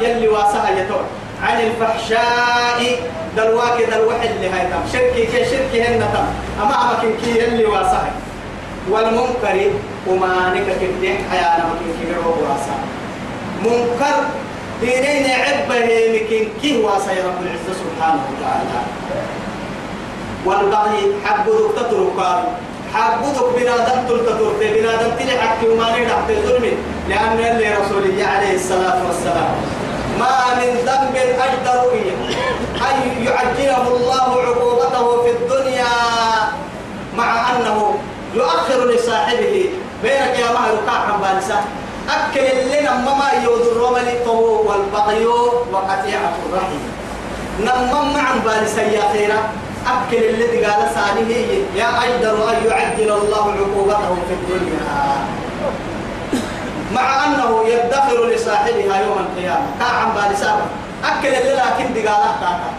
يلي 0.00 0.28
واسها 0.28 0.70
يتوع 0.70 1.00
عن 1.42 1.60
الفحشاء 1.60 2.96
دلواك 3.36 3.82
دلوح 3.82 4.14
اللي 4.22 4.48
هاي 4.48 4.66
تم. 4.66 4.92
شركي 4.92 5.26
كي 5.26 5.44
شركي 5.44 5.82
هن 5.82 6.00
تم. 6.00 6.62
أما 6.62 6.74
أمكن 6.90 7.10
كي 7.24 7.38
يلي 7.38 7.64
واسها 7.66 8.10
والمنكر 8.90 9.70
وما 10.06 10.54
نكا 10.54 10.74
كده 10.80 11.14
حيانا 11.30 11.64
مكين 11.70 11.94
كي 12.00 12.12
روح 12.16 12.36
واسا 12.50 12.74
منكر 13.64 14.16
دينين 14.80 15.30
عبه 15.30 15.86
مكين 16.14 16.48
كي 16.62 16.76
واسا 16.82 17.12
يا 17.12 17.24
رب 17.26 17.42
العزة 17.42 17.80
سبحانه 17.82 18.20
وتعالى. 18.30 18.80
والبغي 20.46 21.14
حبودك 21.24 21.74
تترك 21.76 22.44
حبودك 22.94 23.56
بنادم 23.56 24.08
تلتترك 24.08 24.56
بنادم 24.60 25.10
تلي 25.18 25.38
حكي 25.40 25.68
وما 25.68 25.90
نحت 25.90 26.32
ظلم 26.46 26.64
لأن 27.08 27.38
اللي 27.52 27.68
رسول 27.74 28.02
عليه 28.22 28.54
الصلاة 28.54 29.06
والسلام 29.06 29.54
ما 30.20 30.54
من 30.58 30.70
ذنب 30.88 31.16
أجدر 31.46 31.82
أن 32.88 32.96
يعجله 33.26 33.84
الله 33.96 34.28
عقوبته 34.46 35.22
في 35.22 35.30
الدنيا 35.30 35.94
مع 37.16 37.50
أنه 37.50 37.94
يؤخر 38.34 38.84
لصاحبه. 38.90 39.70
بينك 40.02 40.38
يا 40.38 40.52
مهر 40.52 40.74
كاحا 40.86 41.14
بالسا 41.22 41.64
أكل 42.10 42.48
لنا 42.72 42.92
مما 42.94 43.28
يودر 43.44 43.76
رملي 43.84 44.18
والبغي 44.66 45.26
وقطيعة 45.72 46.32
الرحم 46.46 46.82
نمم 47.60 48.14
معا 48.14 48.34
بالسا 48.44 48.82
يا 48.82 49.04
خيرا 49.12 49.40
أكل 49.86 50.16
الذي 50.16 50.64
قال 50.64 50.82
سانه. 50.94 51.30
يا 51.76 51.88
أجدر 52.04 52.50
أن 52.50 52.58
يعجل 52.66 53.10
الله 53.12 53.44
عقوبته 53.60 54.16
في 54.28 54.34
الدنيا. 54.34 55.09
يدخر 57.72 58.26
لصاحبها 58.26 58.96
يوم 59.04 59.18
القيامة. 59.18 59.66
كاعم 59.80 60.08
بالسابة 60.14 60.64
أكل 61.04 61.28
اللي 61.28 61.52
لكن 61.52 61.94
دي 61.94 62.08
قال 62.08 62.22
تاتا 62.40 62.70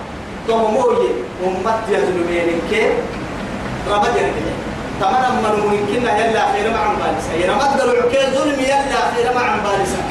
توموي 0.48 1.08
أمت 1.46 1.84
يزلمين 1.90 2.62
كي 2.70 2.90
رمض 3.90 4.16
يركي 4.18 4.52
تمنا 5.00 5.30
من 5.30 5.60
ممكن 5.66 6.04
يلا 6.04 6.44
خير 6.54 6.72
مع 6.74 6.84
بالسا. 7.00 7.34
يرمد 7.34 7.82
العكي 7.82 8.32
ظلم 8.36 8.60
يلا 8.60 9.02
خير 9.16 9.28
مع 9.36 9.56
بالسا. 9.64 10.02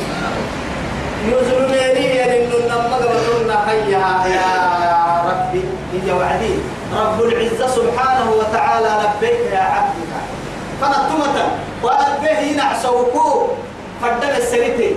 يظلمين 1.28 1.96
يلن 1.96 2.52
نما 2.68 2.96
قبلنا 2.96 3.70
هيا 3.70 4.04
يا 4.34 4.48
ربي. 5.28 5.64
هي 5.92 6.12
وعدي. 6.12 6.54
رب 6.96 7.20
العزة 7.20 7.66
سبحانه 7.66 8.30
وتعالى 8.30 8.90
لبيك 9.02 9.40
يا 9.52 9.58
عبدك. 9.58 10.12
فنتمة. 10.80 11.44
وأبيه 11.82 12.56
نعسوكو 12.56 13.46
فدل 14.02 14.30
السنتين 14.42 14.94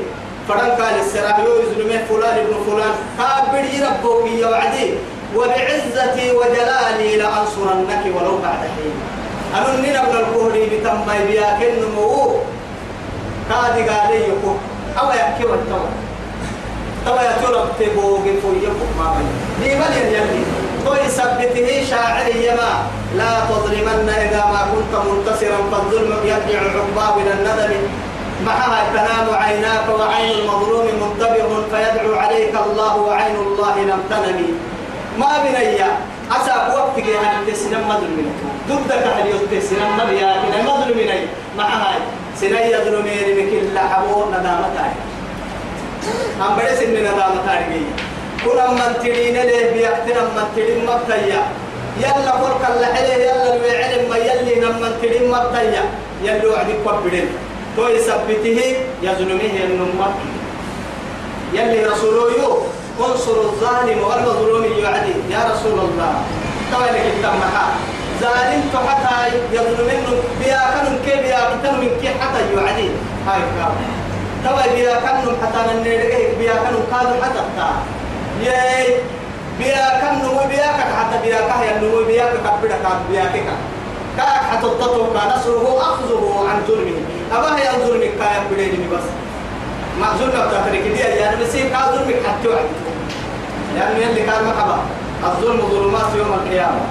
فدل 0.47 0.71
قال 0.79 0.95
السلام 1.05 1.37
يوزن 1.45 1.79
من 1.89 1.99
فلان 2.09 2.37
ابن 2.43 2.55
فلان. 2.67 2.95
كابر 3.17 3.63
ربك 3.87 4.31
يا 4.31 4.47
وعدي 4.47 4.93
وبعزتي 5.35 6.31
وجلالي 6.31 7.17
لأنصرنك 7.17 8.03
ولو 8.15 8.37
بعد 8.43 8.61
حين. 8.75 8.95
أنا 9.55 9.81
نين 9.81 9.95
ابن 9.95 10.15
الكهري 10.17 10.63
بتم 10.71 11.05
بيا 11.27 11.59
كنمو. 11.59 12.39
كادي 13.49 13.89
قال 13.89 14.11
يكو. 14.13 14.53
أو 14.99 15.09
يحكي 15.09 15.45
والتوى 15.45 15.89
توا 17.05 17.21
يا 17.21 17.33
ترى 17.41 17.61
تبوغ 17.79 18.23
فويكم 18.43 18.89
ما 18.97 19.15
بين 19.15 19.27
دي 19.59 19.75
مليان 19.75 20.07
يلي 20.13 20.43
توي 20.85 21.09
سبته 21.09 21.85
شاعر 21.89 22.27
يما 22.35 22.71
لا 23.17 23.31
تظلمن 23.49 24.09
إذا 24.09 24.43
ما 24.53 24.61
كنت 24.71 24.93
منتصرا 25.07 25.59
فالظلم 25.71 26.13
يرجع 26.23 26.59
عقباه 26.59 27.21
إلى 27.21 27.33
الندم 27.33 27.73
معها 28.45 28.79
تنام 28.93 29.27
عيناك 29.43 29.87
وعين 29.99 30.31
المظلوم 30.39 30.85
منتبه 31.01 31.49
فيدعو 31.71 32.13
عليك 32.15 32.53
الله 32.65 32.93
وعين 32.97 33.35
الله 33.35 33.75
لم 33.79 34.01
تنم. 34.09 34.39
ما 35.19 35.31
بنيا 35.43 35.89
أسا 36.31 36.55
وقتك 36.73 37.05
أن 37.05 37.45
تسنم 37.47 37.81
مظلمين 37.89 38.33
ضدك 38.69 39.03
هل 39.15 39.25
يتسنم 39.27 39.89
مبيا 39.99 40.29
كنا 40.41 40.59
مظلمين 40.71 41.27
معها 41.57 41.93
سنيا 42.39 42.79
ظلمين 42.85 43.27
بكل 43.37 43.79
حبو 43.79 44.25
ندامتها 44.33 44.93
أم 46.41 46.55
بدي 46.57 46.75
سن 46.79 46.93
ندامتها 46.97 47.59
كل 48.45 48.59
من 48.77 48.89
ترين 49.03 49.35
له 49.35 49.61
بيكتنا 49.73 50.21
من 50.35 50.45
ترين 50.55 50.79
مبتيا 50.89 51.41
يلا 52.03 52.31
فرق 52.41 52.61
اللحلة 52.75 53.13
يلا 53.13 53.55
الوعلم 53.55 54.09
ما 54.09 54.17
يلي 54.17 54.55
نمن 54.63 54.91
ترين 55.01 55.31
مبتيا 55.31 55.83
يلا 56.23 56.47
وعدك 56.51 56.77
قبلين 56.85 57.27
تو 57.75 57.87
يثبته 57.87 58.59
يظلمه 59.01 59.55
النمك 59.65 60.15
يلي 61.53 61.85
رسوله 61.85 62.25
يو 62.37 62.49
انصر 63.05 63.37
الظالم 63.41 63.99
والمظلوم 64.03 64.63
يعدي 64.63 65.13
يا 65.29 65.41
رسول 65.51 65.79
الله 65.79 66.13
تو 66.71 66.81
لك 66.93 67.05
التمحا 67.13 67.65
ظالم 68.21 68.61
حتى 68.87 69.37
يظلم 69.53 69.87
منه 69.89 70.11
بيا 70.39 70.61
كانوا 70.73 70.99
كي 71.05 71.15
بيا 71.21 71.39
كانوا 71.63 71.79
من 71.81 71.91
كي 72.01 72.09
حتى 72.21 72.39
يعدي 72.55 72.89
هاي 73.27 73.41
كام 73.57 73.75
تو 74.43 74.55
بيا 74.75 74.93
كانوا 75.05 75.33
حتى 75.41 75.59
من 75.73 75.83
بيا 76.39 76.53
كانوا 76.63 76.83
كانوا 76.91 77.23
حتى 77.23 77.41
تا 77.57 77.69
يي 78.41 78.97
بيا 79.59 79.85
كانوا 80.01 80.45
بيا 80.49 80.69
حتى 80.97 81.15
بيا 81.23 81.39
كه 81.49 81.63
ينمو 81.63 82.03
بيا 82.07 82.25
كبدا 82.25 82.77
كان 82.83 82.99
بيا 83.09 83.23
كه 83.33 83.55
كاك 84.17 84.43
حتى 84.51 84.67
تطلب 84.79 85.17
نصره 85.35 85.81
أخذه 85.81 86.45
عن 86.49 86.57
ظلمه 86.67 87.12
أبا 87.31 87.57
هي 87.57 87.87
ظلمك 87.87 88.11
كايا 88.19 88.43
بديني 88.51 88.87
بس. 88.93 89.07
ما 89.99 90.07
ظلمك 90.17 90.33
تترك 90.51 90.81
دي 90.81 90.99
يعني 90.99 91.45
هي 91.53 91.69
كان 91.69 91.81
ظلمك 91.91 92.15
حتى 92.27 92.47
واحد. 92.47 92.65
يعني 93.77 94.01
يلي 94.01 94.21
كان 94.21 94.45
محبا 94.45 94.79
الظلم 95.23 95.61
ظلمات 95.71 96.15
يوم 96.17 96.33
القيامة. 96.33 96.81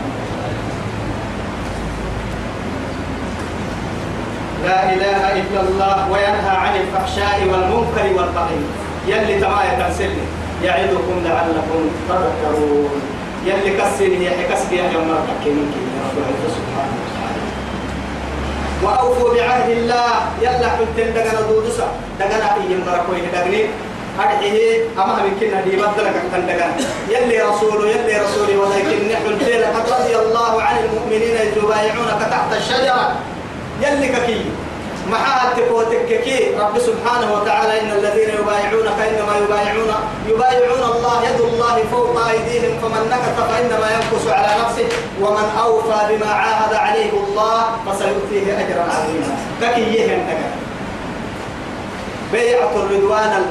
لا 4.65 4.93
إله 4.95 5.33
إلا 5.33 5.61
الله 5.61 6.11
وينهى 6.13 6.57
عن 6.57 6.77
الفحشاء 6.77 7.41
والمنكر 7.51 8.07
والبغي. 8.17 8.61
يلي 9.07 9.41
تمايا 9.41 9.89
تنسلني 9.89 10.27
يعظكم 10.65 11.25
لعلكم 11.25 11.91
تذكرون. 12.09 13.03
يلي 13.47 13.71
كسني 13.77 14.29
هي 14.29 14.49
كسبي 14.53 14.77
يا 14.77 14.91
يوم 14.91 15.09
مرتك 15.09 15.47
منك 15.47 15.75
يا 15.77 16.23
رب 16.23 16.43
سبحانه. 16.57 17.12
وأوفوا 18.83 19.35
بعهد 19.35 19.69
الله. 19.71 20.11
يلا 20.43 20.69
حتى 20.69 21.03
دغنا 21.15 21.41
دودسا 21.49 21.87
دغنا 22.21 22.47
في 22.55 22.63
يمبركوي 22.73 23.21
دغني 23.35 23.63
أدعيه 24.21 24.85
أما 24.99 25.23
يمكن 25.25 25.57
هدي 25.57 25.77
بدل 25.77 26.05
كان 26.33 26.47
دغنا 26.47 26.75
يلي 27.09 27.43
رسول 27.43 27.89
يلي 27.89 28.15
رسول 28.21 28.57
ولكن 28.57 28.99
نحن 29.13 29.27
لقد 29.63 29.85
رضي 29.93 30.15
الله 30.17 30.63
عن 30.63 30.77
المؤمنين 30.85 31.37
يبايعونك 31.57 32.21
تحت 32.31 32.51
الشجرة. 32.57 33.17
يلي 33.83 34.09
ككي. 34.09 34.41
محات 35.11 35.57
كي 36.09 36.55
رب 36.59 36.79
سبحانه 36.79 37.33
وتعالى 37.33 37.81
إن 37.81 37.91
الذين 37.91 38.29
يبايعونك 38.39 38.99
إنما 39.09 39.35
يبايعون 39.45 39.93
يبايعون 40.29 40.83
الله 40.97 41.25
يد 41.29 41.41
الله 41.41 41.85
فوق 41.91 42.27
أيديهم 42.27 42.79
فمن 42.79 43.03
نكث 43.11 43.37
فإنما 43.51 43.89
ينكث 43.91 44.29
على 44.29 44.63
نفسه 44.63 44.89
ومن 45.21 45.47
أوفى 45.63 46.01
بما 46.11 46.33
عاهد 46.33 46.75
عليه 46.75 47.11
الله 47.11 47.65
فسيؤتيه 47.87 48.53
أجرا 48.53 48.83
عظيما. 48.83 49.37
تكيه 49.61 50.15
انتك 50.15 50.39
بيعة 52.33 52.71
الرضوان 52.77 53.47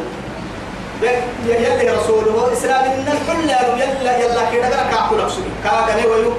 يلي 1.46 1.90
رسوله 1.90 2.54
إسلام 2.54 2.84
إن 2.86 3.06
كل 3.28 3.50
يلا 3.50 4.18
يلا 4.18 4.52
كده 4.54 4.70
كاكو 4.92 5.16
نفسه. 5.16 5.42
كاكا 5.64 6.08
ويو 6.10 6.34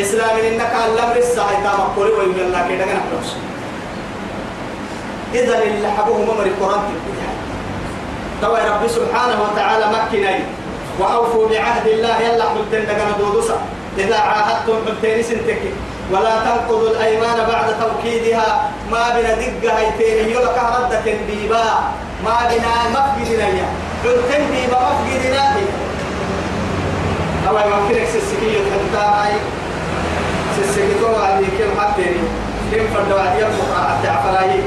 إسلام 0.00 0.36
إنك 0.38 0.72
الأمر 0.92 1.16
الساعة 1.16 1.62
تامك 1.62 1.98
ويو 1.98 2.22
يلا 2.22 2.68
كده 2.68 2.84
نفسه. 3.18 3.36
إذا 5.34 5.62
اللي 5.62 5.90
حبوه 5.98 6.18
ممر 6.18 6.46
القرآن 6.46 6.80
توا 8.42 8.58
رب 8.58 8.88
سبحانه 8.88 9.38
وتعالى 9.42 9.86
مكني 9.86 10.38
وأوفوا 10.98 11.48
بعهد 11.48 11.86
الله. 11.86 12.20
يلا 12.20 12.44
حلتين 12.48 12.86
دقنا 12.86 13.18
دودوسا. 13.18 13.58
إذا 13.98 14.16
عاهدتم 14.16 14.74
حلتين 14.86 15.22
سنتك. 15.22 15.62
ولا 16.12 16.34
تنقضوا 16.44 16.90
الأيمان 16.90 17.36
بعد 17.36 17.68
توكيدها. 17.80 18.70
ما 18.90 19.04
بنا 19.14 19.34
دقة 19.34 19.78
هيتين. 19.78 20.28
يلقى 20.28 20.64
ردة 20.80 21.06
بيبا. 21.28 21.64
ما 22.24 22.36
بنا 22.50 22.72
مفقدنا 22.94 23.46
حلتين 24.04 24.42
بيبا 24.50 24.78
مفقدنا. 24.78 25.44
أول 27.48 27.70
ما 27.70 27.78
كنك 27.88 28.04
سسكي 28.14 28.60
الحلتاي 28.60 29.32
سسكي 30.56 30.94
تو 31.00 31.16
علي 31.16 31.46
كم 31.58 31.80
حتى 31.80 32.04
كم 32.72 32.84
فردوا 32.94 33.20
عدي 33.20 33.46
المقرأة 33.46 34.02
تعفراي 34.02 34.60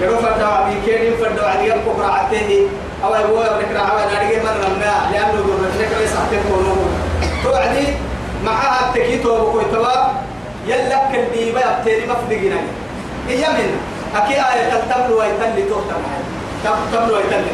فردوا 0.00 0.46
عدي 0.46 0.74
كم 0.86 1.24
فردوا 1.24 1.48
عدي 1.48 1.72
المقرأة 1.74 2.12
عتيه 2.12 2.66
أو 3.04 3.14
هو 3.14 3.42
ذكر 3.42 3.78
أو 3.80 3.98
نارجع 3.98 4.42
مرة 4.44 4.68
ما 4.80 5.10
لأنه 5.12 5.34
يقول 5.34 5.58
لك 5.78 5.90
ليس 6.00 6.10
حتى 6.10 6.36
كونه 6.48 6.76
توعدي 7.44 7.86
معها 8.44 8.88
التكيت 8.88 9.26
وبكوي 9.26 9.64
توا 9.72 9.92
يلا 10.66 10.98
كل 11.12 11.24
بيبا 11.32 11.60
يبتدي 11.60 12.06
مفدقنا 12.06 12.60
هي 13.28 13.48
من؟ 13.48 13.70
أكي 14.16 14.34
آية 14.34 14.80
تبلو 14.90 15.20
ويتلي 15.20 15.62
توتا 15.68 15.96
معي. 16.04 16.22
تبلو 16.92 17.16
ويتلي 17.16 17.52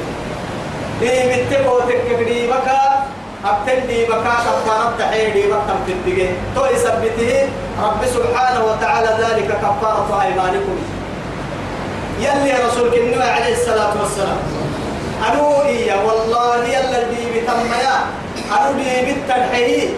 دي 1.00 1.44
بتكو 1.44 1.80
تكبري 1.80 2.46
بكا؟ 2.46 3.06
أبتل 3.44 3.86
دي 3.86 4.04
بكا 4.04 4.34
كفارة 4.44 4.94
تحيي 4.98 5.30
دي 5.30 5.42
بكا 5.46 5.74
تبتغي 5.88 6.28
تو 6.54 6.64
يثبته 6.66 7.48
رب 7.82 8.06
سبحانه 8.06 8.64
وتعالى 8.64 9.08
ذلك 9.24 9.48
كفارة 9.48 10.22
أيمانكم. 10.22 10.78
يلي 12.20 12.52
رسول 12.66 12.90
كنوى 12.90 13.22
عليه 13.22 13.54
الصلاة 13.54 13.92
والسلام. 14.02 14.38
أنو 15.32 15.62
إيا 15.62 15.96
والله 16.02 16.64
يلا 16.64 17.02
دي 17.02 17.22
بتميا 17.40 17.96
أنو 18.52 18.72
دي 18.78 19.06
بالتنحيه 19.06 19.88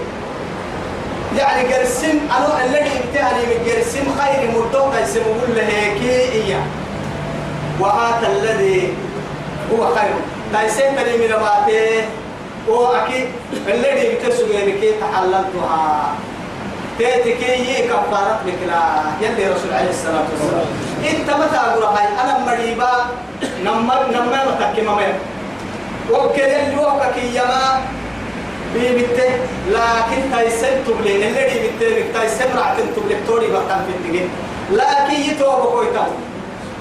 يعني 1.38 1.74
قرسم 1.74 2.18
أنو 2.36 2.48
الذي 2.64 2.90
ابتهني 3.00 3.42
من 3.46 3.58
قرسم 3.66 4.06
خير 4.20 4.50
مردوك 4.50 4.92
يسمو 5.02 5.34
له 5.48 5.68
هيك 5.68 6.56
وهذا 7.80 8.26
الذي 8.32 8.92
هو 9.72 9.94
خير. 9.94 10.14
ليسين 10.52 10.96
تري 10.96 11.16
من 11.18 11.28
باته 11.28 12.04
هو 12.68 12.92
أكيد 12.92 13.26
الذي 13.68 14.14
بتسوي 14.14 14.56
لك 14.66 14.94
تحللتها. 15.00 16.14
تيتكي 16.98 17.82
كفارة 17.88 18.40
مثلا 18.46 18.80
يلي 19.20 19.46
رسول 19.52 19.72
عليه 19.72 19.90
الصلاة 19.90 20.24
والسلام. 20.32 20.66
إنت 21.10 21.30
متى 21.30 21.56
أقول 21.56 21.82
هاي 21.82 22.06
أنا 22.22 22.38
مريبا 22.46 22.90
نمر 23.64 24.06
نمر 24.14 24.44
متكي 24.50 24.82
ممر 24.82 25.14
وكل 26.10 26.40
اللي 26.40 26.76
وقك 26.76 27.16
يما 27.34 27.80
بيبته 28.74 29.30
لكن 29.70 30.20
تايسن 30.32 30.84
تبلي 30.86 31.14
اللي 31.28 31.44
بيبته 31.50 32.04
تايسن 32.14 32.44
رعتن 32.56 32.86
تبلي 32.96 33.16
توري 33.26 33.46
بطن 33.46 33.80
في 33.86 33.92
الدقين 33.96 34.28
لكن 34.72 35.20
يتوب 35.30 35.60
كويتا 35.72 36.06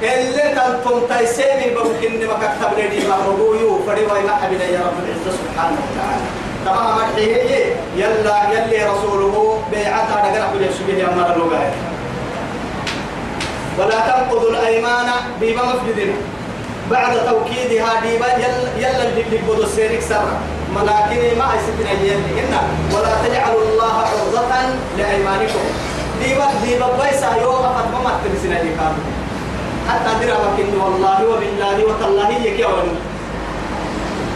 اللي 0.04 0.42
تنتم 0.56 1.00
تايسن 1.10 1.60
بمكن 1.76 2.28
ما 2.28 2.34
كتب 2.34 2.78
لي 2.78 3.08
ما 3.08 3.16
ربويو 3.28 3.80
فري 3.88 4.04
وما 4.06 4.36
حبنا 4.44 4.64
يا 4.66 4.80
رب 4.80 4.98
العزة 5.06 5.38
سبحانه 5.40 5.78
وتعالى. 5.86 6.26
تمام 6.66 6.98
مرحيه 6.98 7.76
يلا 7.98 8.38
يلي 8.54 8.83
بالشبه 11.14 11.26
أمر 11.26 11.36
اللغة 11.36 11.72
ولا 13.80 14.00
تنقضوا 14.00 14.50
الأيمان 14.50 15.10
بما 15.42 15.64
مفجدين. 15.64 16.16
بعد 16.92 17.14
توكيدها 17.26 18.02
ديبا 18.02 18.28
يلا 18.28 18.70
يلا 18.78 19.04
اللي 19.10 19.24
بيقولوا 19.32 19.64
السيرك 19.64 20.02
سرا. 20.02 20.38
ولكن 20.76 21.38
ما 21.40 21.48
يستطيع 21.56 21.92
يلي 21.92 22.42
إن 22.42 22.54
ولا 22.92 23.14
تجعلوا 23.28 23.62
الله 23.62 23.94
عرضة 23.94 24.54
لأيمانكم. 24.98 25.66
ديبا 26.24 26.48
ديبا 26.64 26.88
بيسا 27.02 27.36
يوم 27.42 27.56
قد 27.56 28.04
ما 28.04 28.20
تلسنا 28.26 28.56
لكم 28.56 28.94
حتى 29.90 30.26
درى 30.26 30.32
وكن 30.32 30.80
والله 30.82 31.20
وبالله 31.30 31.86
وتالله 31.86 32.30
يكي 32.30 32.66
أولي. 32.66 32.96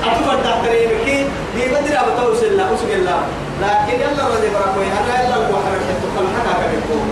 أتفرد 0.04 0.44
تقريبك 0.44 1.08
ديبا 1.56 1.80
درى 1.82 2.00
وتوسل 2.08 2.46
الله 2.46 2.76
أسل 2.76 2.92
الله 2.92 3.20
لكن 3.62 3.96
يلا 4.02 4.24
رضي 4.28 4.50
بركوي 4.54 4.86
أنا 4.86 5.24
يلا 5.24 5.36
الوحر 5.36 5.77
كم 6.18 6.28
حكا 6.34 6.54
كبيركم 6.64 7.06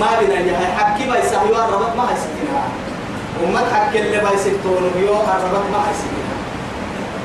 ما 0.00 0.06
بنا 0.20 0.38
يا 0.40 0.76
حكي 0.78 1.04
بيسا 1.10 1.40
يوم 1.42 1.56
ربط 1.72 1.96
ما 1.96 2.04
حكي 3.72 3.98
اللي 3.98 4.18
بيستون 4.18 4.84
يوم 5.00 5.26
ربط 5.44 5.66
ما 5.72 5.80
يستطيع 5.90 6.26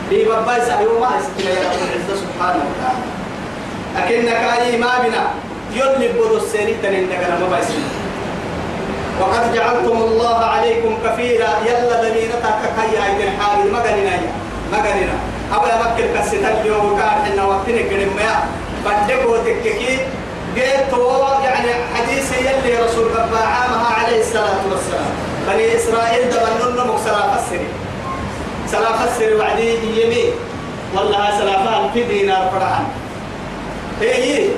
دي 0.10 0.26
بابا 0.26 0.58
يسألوا 0.58 1.00
ما 1.00 1.10
يستطيع 1.20 1.52
يا 1.52 1.70
رب 1.70 1.82
العزة 1.88 2.16
سبحانه 2.24 2.64
وتعالى. 2.70 3.06
ما 4.78 4.88
السيري 6.38 6.76
تنين 6.84 7.08
ما 7.52 7.60
وقد 9.22 9.54
جعلتم 9.54 9.98
الله 9.98 10.38
عليكم 10.46 10.98
كفيلا. 11.06 11.50
يلا 11.68 11.96
دمينتك 12.04 12.56
كي 12.76 13.04
أيدي 13.06 13.24
الحال 13.28 13.72
مغننا 13.72 14.16
مغننا 14.72 15.16
أبا 15.54 15.72
مكر 15.82 16.06
كستل 16.16 16.66
يوم 16.66 16.98
كان 16.98 17.10
حنا 17.26 17.44
وقتنا 17.44 17.82
قرم 17.90 18.20
بدكو 18.86 19.36
تككي. 19.46 20.00
قلت 20.56 21.44
يعني 21.44 21.72
حديث 21.96 22.28
يلي 22.38 22.84
رسول 22.84 23.08
بابا 23.10 23.38
عامها 23.38 23.94
عليه 24.04 24.20
الصلاة 24.20 24.62
والسلام. 24.72 25.12
بني 25.48 25.76
إسرائيل 25.76 26.30
دبنون 26.30 26.88
مكسلا 26.88 27.38
فسري 27.38 27.68
سلا 28.68 28.92
فسري 28.92 29.34
وعدي 29.36 30.02
يمين. 30.02 30.34
والله 30.96 31.40
سلافان 31.40 31.90
في 31.94 32.04
دينار 32.04 32.50
فرحان 32.52 32.86
هي 34.02 34.50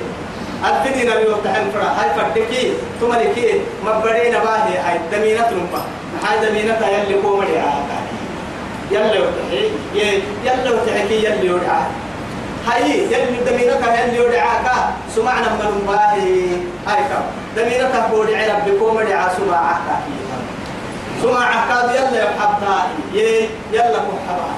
ألف 0.64 0.96
دينار 0.96 1.20
يوتحن 1.20 1.70
فرا 1.74 1.88
هاي 1.98 2.10
فردكي 2.16 2.72
ثم 3.00 3.12
لكي 3.12 3.60
مبرين 3.86 4.32
باهي. 4.32 4.78
هاي 4.78 4.98
دمينة 5.12 5.50
نمبا. 5.50 5.82
هاي 6.24 6.48
دمينة 6.48 6.78
يلي 6.86 7.22
كومري 7.22 7.58
آتا 7.58 7.98
يلا 8.90 9.14
يوتحي 9.14 9.70
يلا 10.44 10.66
يوتحكي 10.66 11.24
يلي 11.24 11.46
يوتحي 11.46 11.84
هاي 12.66 12.98
يلي 12.98 13.38
دمينة 13.46 13.94
يلي 13.94 14.16
يوتحاكا 14.16 14.92
سمعنا 15.16 15.48
من 15.52 15.84
باهي 15.86 16.42
هاي 16.86 17.02
كم؟ 17.08 17.24
دمينة 17.56 18.08
بودي 18.12 18.36
عرب 18.36 18.68
بكومري 18.68 19.14
عاسماعة 19.14 20.02
سماعة 21.22 21.68
كاد 21.68 21.94
يلا 21.94 22.24
يحبها 22.24 22.86
يلا 23.72 24.00
مرحبا. 24.02 24.48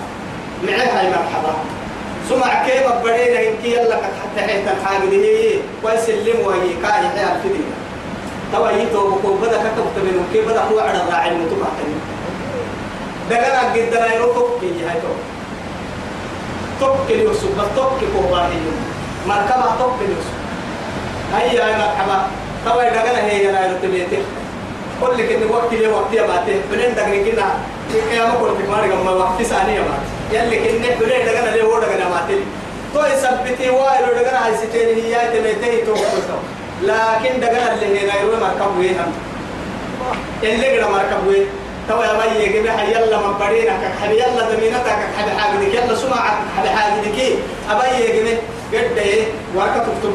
معي 0.66 0.86
هاي 0.88 1.10
مرحبا. 1.10 1.54
سمع 2.28 2.66
كيف 2.66 2.86
بدينا 3.04 3.40
إنك 3.48 3.64
يلا 3.64 3.96
حتى 3.96 4.40
حيث 4.46 4.68
الحاجة 4.68 5.06
دي 5.10 5.26
هي 5.26 5.58
ويسلم 5.84 6.46
وهي 6.46 6.72
كاي 6.82 7.08
حياة 7.16 7.42
دي 7.42 7.60
توا 8.52 8.70
يتو 8.70 9.10
بكو 9.10 9.34
بدا 9.34 9.58
كتب 9.58 9.86
تبين 9.96 10.26
كيف 10.32 10.48
بدا 10.48 10.60
هو 10.60 10.80
على 10.80 11.02
الراعي 11.02 11.28
المتوقع 11.28 11.86
دقنا 13.30 13.60
قدنا 13.72 14.14
يروتوك 14.14 14.60
كي 14.60 14.66
هاي 14.66 15.00
تو 15.00 15.08
توك 16.80 17.10
يوسف 17.10 17.50
بس 17.58 17.66
توك 17.76 17.98
كوباهي 18.14 18.60
مركبة 19.28 19.76
توك 19.78 19.98
يوسف. 20.08 20.34
هاي 21.34 21.58
هاي 21.58 21.72
مرحبا 21.72 22.26
توا 22.64 22.82
دقنا 22.82 23.24
هي 23.24 23.44
يلا 23.44 23.66
يروتبيتك 23.66 24.22
كل 25.00 25.26
كده 25.28 25.46
وقت 25.50 25.72
لي 25.72 25.88
وقت 25.88 26.12
يا 26.12 26.22
باته 26.22 26.60
بلين 26.72 26.94
دقنا 26.94 27.16
كنا. 27.16 27.48
كيا 28.10 28.24
ما 28.26 28.34
قلت 28.34 28.68
ما 28.70 28.80
رجع 28.80 29.10
وقت. 29.10 29.42
ثانية 29.42 29.80
ما 29.80 29.98
يلي 30.32 30.56
كنا 30.58 30.88
بلين 31.00 31.26
دقنا 31.26 31.50
ليه 31.50 31.62
هو 31.62 31.80
دقنا 31.80 32.08
ما 32.08 32.24
تلي 32.28 32.44
تو 32.94 33.00
يثبتي 33.00 33.70
وايد 33.70 34.04
دقنا 34.16 34.46
هاي 34.46 34.56
ستين 34.56 34.88
هي 35.04 35.14
تمتي 35.32 35.86
تو 35.86 35.94
لكن 36.82 37.40
دقنا 37.40 37.74
اللي 37.74 38.00
هنا 38.00 38.20
يروي 38.20 38.36
مركب 38.36 38.78
وين 38.78 38.96
اللي 40.42 40.78
قدر 40.78 40.90
مركب 40.90 41.26
وين 41.26 41.46
تو 41.88 42.02
يا 42.02 42.12
بي 42.12 42.42
يجيب 42.44 42.66
يلا 42.66 43.16
من 43.18 43.38
برينا 43.40 43.72
كحب 43.82 44.10
يلا 44.12 44.42
دمينتك 44.50 44.96
كحب 45.02 45.28
حاجة 45.38 45.56
ديك 45.58 45.74
يلا 45.74 45.94
سمعك 45.94 46.36
كحب 46.56 46.66
حاجة 46.76 47.00
ديك 47.04 47.38
أبي 47.70 48.04
يجيب 48.04 48.38
قد 48.74 48.98
إيه؟ 48.98 49.24
وركة 49.54 49.78
تكتب 49.78 50.14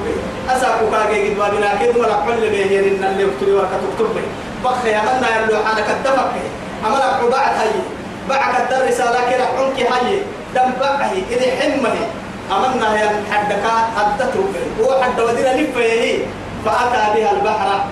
أساكو 0.50 0.86
كاجي 0.92 1.30
قد 1.30 1.38
بابنا 1.38 1.70
كده 1.82 2.00
ولا 2.00 2.16
كل 2.28 2.50
بيه 2.50 2.80
إن 2.80 3.04
اللي 3.04 3.24
يكتب 3.24 3.48
وركة 3.54 3.78
تكتب 3.84 4.16
بخ 4.64 4.86
يا 4.86 5.02
منا 5.02 5.28
يلو 5.38 5.58
أنا 5.72 5.82
كدفك 5.88 6.32
عمل 6.86 7.32
بعد 7.32 7.56
هاي. 7.58 7.72
بعد 8.30 8.62
الدر 8.62 8.88
رسالة 8.88 9.20
كده 9.32 9.46
عنك 9.46 9.80
هاي. 9.92 10.18
دم 10.56 10.72
بعه 10.82 11.12
إذا 11.32 11.48
حمه 11.62 11.96
أمنا 12.52 13.00
يا 13.02 13.10
حدك 13.32 14.32
ربه 14.36 14.86
هو 14.86 15.02
حد 15.04 15.20
ودينا 15.22 15.62
لفه 15.62 16.20
فأتى 16.66 17.20
بها 17.20 17.32
البحر. 17.32 17.84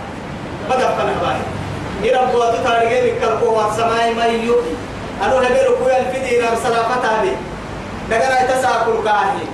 بدأ 0.70 0.88
فنهباه 0.98 1.59
يرب 2.04 2.36
واتو 2.36 2.64
تارجع 2.64 3.00
بكالكو 3.06 3.48
والسماء 3.58 4.14
ما 4.18 4.26
يوكي 4.26 4.76
أنا 5.24 5.48
هبيرو 5.48 5.76
كوي 5.76 5.98
الفيدي 5.98 6.42
نام 6.42 6.56
سلامة 6.64 6.96
هذه 7.04 7.36
دعنا 8.10 8.44
يتساكل 8.44 9.04
كاهي. 9.06 9.46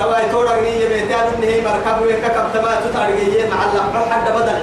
توا 0.00 0.18
يتورا 0.18 0.50
غني 0.50 0.82
يبيت 0.82 1.10
يا 1.10 1.28
ابن 1.28 1.42
هي 1.42 1.60
مركب 1.60 2.02
ويكا 2.02 2.28
تما 2.54 2.72
تتارجع 2.84 3.46
مع 3.50 3.64
الله. 3.64 3.84
حد 4.10 4.26
بدل. 4.32 4.62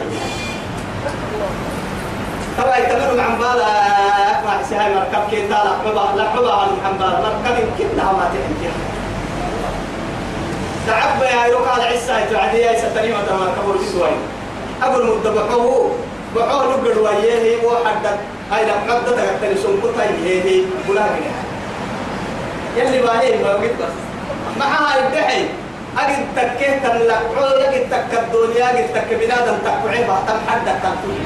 توا 2.58 2.76
يتمنوا 2.76 3.24
عن 3.24 3.38
بالا 3.38 3.71
ما 4.45 4.63
سهل 4.69 4.95
مركب 4.95 5.30
كي 5.32 5.39
تالا 5.48 5.71
حبا. 5.86 6.06
لا 6.17 6.30
حبا 6.30 6.54
عن 6.54 6.67
محمد 6.78 7.02
مركب 7.02 7.58
كنا 7.78 8.04
ما 8.04 8.26
تحكي. 8.34 8.71
تعب 10.88 11.21
يا 11.21 11.48
يروك 11.48 11.67
على 11.67 11.84
عيسى. 11.84 12.26
تعدي 12.32 12.57
يا 12.57 12.80
ستني 12.80 13.12
ما 13.12 13.22
تمركب 13.28 13.68
ورسوي 13.68 14.16
أقول 14.84 15.03
وحول 16.36 16.65
نقل 16.69 16.97
وياه 16.99 17.65
وحد 17.65 18.05
هاي 18.51 18.65
لم 18.65 18.79
حد 18.89 19.05
تقتل 19.05 19.57
سنقطة 19.63 20.03
هي 20.25 20.61
بلا 20.89 21.05
يلي 22.77 23.01
باهي 23.01 23.43
ما 23.43 23.53
قلت 23.53 23.71
بس. 23.79 23.95
معها 24.59 24.99
الدحي 24.99 25.45
أجد 25.97 26.25
تكيه 26.36 26.79
تنلقعو 26.83 27.57
يجد 27.59 27.89
تك 27.91 28.19
الدنيا 28.19 28.69
أجد 28.71 28.88
تك 28.93 29.13
بنادم 29.13 29.57
تقعي 29.65 30.03
بحتم 30.03 30.39
حد 30.49 30.65
تنقل 30.65 31.17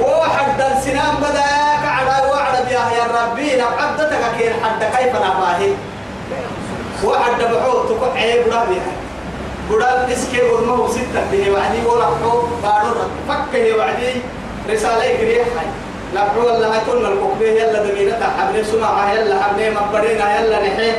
وحد 0.00 0.60
السنان 0.60 1.14
بدا 1.20 1.50
كعدا 1.84 2.26
وعد 2.32 2.66
بياه 2.68 2.90
يا 2.92 3.04
ربي 3.22 3.56
لو 3.56 3.66
حد 3.78 3.96
تكين 3.96 4.52
حد 4.64 4.80
كيف 4.96 5.16
نباهي 5.16 5.70
وحد 7.04 7.42
بحوت 7.52 7.88
تقعي 8.00 8.42
بلا 8.42 8.64
بدل 9.70 10.12
اسكي 10.12 10.42
ورمه 10.42 10.88
ستة 10.88 11.22
به 11.32 11.50
وعدي 11.50 11.80
ولا 11.86 12.04
حو 12.04 12.42
بارو 12.62 12.94
فك 13.28 13.54
هي 13.54 13.72
وعدي. 13.72 14.12
رسالة 14.70 15.16
كريه 15.16 15.42
حي. 15.42 15.66
لقوا 16.14 16.50
الله 16.50 16.82
تون 16.86 17.06
الكوكبه 17.06 17.46
يلا 17.46 17.82
دمينة 17.82 18.22
حبل 18.38 18.66
سمعة 18.66 19.12
يلا 19.12 19.42
حبل 19.42 19.74
مبرنا 19.74 20.26
يلا 20.40 20.58
نحي. 20.62 20.90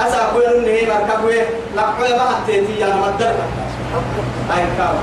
أسا 0.00 0.30
كويل 0.32 0.62
نهي 0.62 0.86
مركبه 0.86 1.42
لقوا 1.76 2.16
ما 2.18 2.26
حتيتي 2.36 2.80
يا 2.80 2.86
مدر. 2.86 3.34
هاي 4.50 4.64
كام 4.78 4.96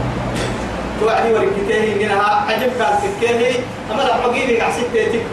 توعدي 0.99 1.33
وركتيه. 1.33 1.95
منها 1.95 2.45
عجب 2.47 2.71
كان 2.79 2.93
سكيه. 3.03 3.59
أما 3.91 4.01
لقوا 4.01 4.33
لك 4.33 4.61
عسيت 4.61 4.91
تيتك 4.93 5.25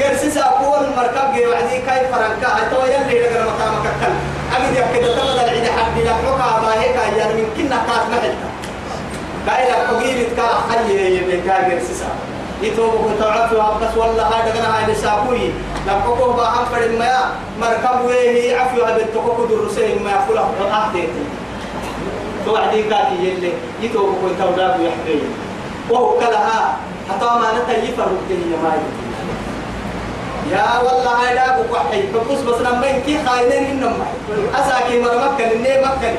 قرسيس 0.00 0.36
أقول 0.36 0.86
مركب 0.96 1.34
جي 1.34 1.46
وعدي. 1.46 1.78
كاي 1.86 2.00
فرنكا. 2.12 2.48
تو 2.70 2.80
يلي 2.84 3.20
لقى 3.20 3.42
مكان 3.48 3.72
مكان 3.80 4.14
دي 4.72 4.98
كده 5.00 5.18
تمد 5.18 5.38
العيد 5.44 5.64
حبي 5.64 6.02
لقوا 6.04 6.38
كابا 6.38 6.80
هيك 6.80 6.96
يعني 7.18 7.34
من 7.42 7.48
كنا 7.56 7.76
كاس 7.86 8.04
محلتا 8.10 8.48
كاي 9.46 9.70
لقوا 9.70 10.00
جيبت 10.02 10.36
كا 10.36 10.42
حي 10.70 10.94
يلي 10.94 11.40
كاي 11.40 11.72
قرسيسا 11.74 12.06
يتوب 12.62 12.90
كنت 12.90 13.22
عفوا 13.22 13.78
بس 13.80 13.96
والله 13.96 14.22
هذا 14.22 14.50
كنا 14.54 14.78
هاي 14.78 14.92
نساقوي 14.92 15.50
لقوا 15.86 16.32
با 16.32 16.64
فرد 16.72 16.90
ما 16.98 17.30
مركب 17.60 18.04
ويه 18.06 18.56
عفوا 18.56 18.98
تكوكو 19.14 19.44
درسين 19.44 20.02
ما 20.04 20.10
يقول 20.10 20.38
أحدث 20.72 21.08
توعدي 22.46 22.82
كاكي 22.82 23.14
يلي. 23.22 23.52
يتوب 23.82 24.14
كنت 24.22 24.46
ودابو 24.48 24.82
يحبي 24.84 25.22
وهو 25.90 26.18
كلها 26.18 26.76
حتى 27.10 27.24
ما 27.24 27.48
نتيفر 27.58 28.06
الدنيا 28.06 28.56
ما 28.62 28.72
يا 30.52 30.78
والله 30.82 31.32
هذا 31.32 31.66
بقحي 31.70 32.02
فبص 32.12 32.40
بس 32.40 32.60
لما 32.60 32.86
ينكي 32.86 33.18
خاينين 33.26 33.70
إنما 33.70 34.06
أساكي 34.54 35.00
مرة 35.02 35.32
مكة 35.32 35.44
لني 35.52 35.78
مكة 35.78 36.12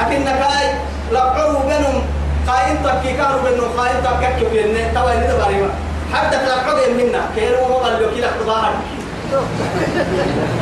لكن 0.00 0.24
كاي 0.24 0.66
لقعوا 1.12 1.60
بينهم. 1.60 2.02
خاين 2.46 2.76
تكي 2.84 3.12
كانوا 3.16 3.42
بينهم. 3.44 3.70
خاين 3.76 3.96
تكي 4.04 4.44
بينهم 4.44 4.94
توا 4.94 5.12
إني 5.12 5.26
تباريما 5.26 5.70
حتى 6.14 6.36
تلقوا 6.36 6.88
منا. 6.98 7.20
كيرو 7.36 7.64
قالوا 7.64 8.10
كي 8.14 8.20
لقوا 8.20 8.46
ظهر 8.46 8.72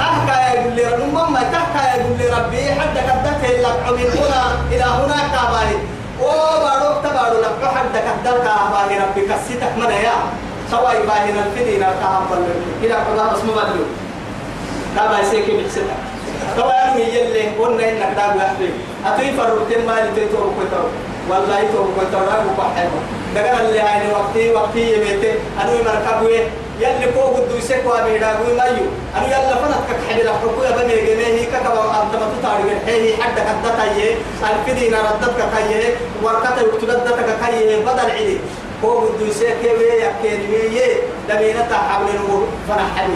أحكى 0.01 0.59
يقول 0.59 0.73
لي 0.73 0.85
رب 0.85 1.31
ما 1.31 1.43
تحكى 1.53 2.01
يقول 2.01 2.19
لي 2.19 2.27
ربي 2.29 2.81
حتى 2.81 3.01
كدته 3.01 3.61
لقعوا 3.61 3.97
من 3.97 4.11
هنا 4.19 4.43
إلى 4.71 4.85
هناك 4.85 5.27
كاباري 5.33 5.79
وبارو 6.21 7.01
تبارو 7.05 7.41
لقعوا 7.41 7.75
حتى 7.77 7.99
كدلك 8.07 8.47
أباري 8.47 8.99
ربي 8.99 9.21
كسيتك 9.21 9.73
من 9.77 9.91
يا. 9.91 10.17
سواء 10.73 10.97
باهنا 11.07 11.43
الفدينا 11.47 11.89
كهم 12.01 12.25
بلو 12.31 12.55
إلى 12.83 12.95
قضاء 12.95 13.35
اسمه 13.35 13.53
بلو 13.53 13.85
كما 14.97 15.21
يسيكي 15.21 15.53
بحسنا 15.57 15.97
طبعا 16.59 16.73
يعني 16.73 17.03
يلي 17.17 17.49
قلنا 17.61 17.89
إنك 17.89 18.17
دابو 18.17 18.39
يحبي 18.39 18.71
أتوي 19.07 19.33
فرورتين 19.37 19.87
مالي 19.87 20.11
تيتو 20.15 20.37
كتو 20.57 20.85
والله 21.31 21.59
يتو 21.61 21.85
كتو 21.97 22.19
راقو 22.19 22.51
بحبه 22.59 23.01
دقنا 23.35 23.61
اللي 23.61 23.81
هاي 23.81 24.13
وقتي 24.13 24.53
وقتي 24.55 24.93
يبيتي 24.93 25.33
أنو 25.61 25.73
مركبوه. 25.87 26.41
يلي 26.81 27.07
يسيكو 27.59 27.93
أبي 27.93 28.17
راقو 28.17 28.45
مايو. 28.59 28.87
أنو 29.17 29.27
يلا 29.27 29.55
فنت 29.61 29.75
كحبي 29.89 30.23
لحقو 30.23 30.63
يا 30.65 30.71
بني 30.77 30.97
جميعي. 31.07 31.45
ككبا 31.53 31.83
أنتما 32.03 32.27
تتاري 32.35 32.65
هي 32.87 33.23
حد 33.23 33.37
كدتا 33.49 33.85
يه 33.97 34.15
الفدينا 34.51 34.99
ردتك 34.99 35.41
كيه 35.55 35.95
ورقتا 36.23 36.61
يكتبتك 36.61 37.29
كيه 37.43 37.77
بدل 37.87 38.11
عيدي 38.11 38.39
هو 38.85 39.01
بده 39.01 39.27
يسير 39.27 39.51
كيف 39.63 39.81
يحكي 39.81 40.29
ويه 40.53 40.97
دمينة 41.29 41.69
حول 41.89 42.07
نمو 42.07 42.43
فرحني 42.69 43.15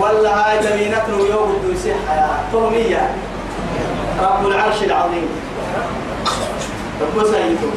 والله 0.00 0.30
هاي 0.30 0.58
دمينة 0.58 1.02
نمو 1.08 1.46
بده 1.46 1.74
يسير 1.74 1.94
حياة. 2.08 2.38
تومية 2.52 3.10
رب 4.22 4.46
العرش 4.46 4.82
العظيم. 4.82 5.28
رب 7.02 7.24
سيدكم 7.24 7.70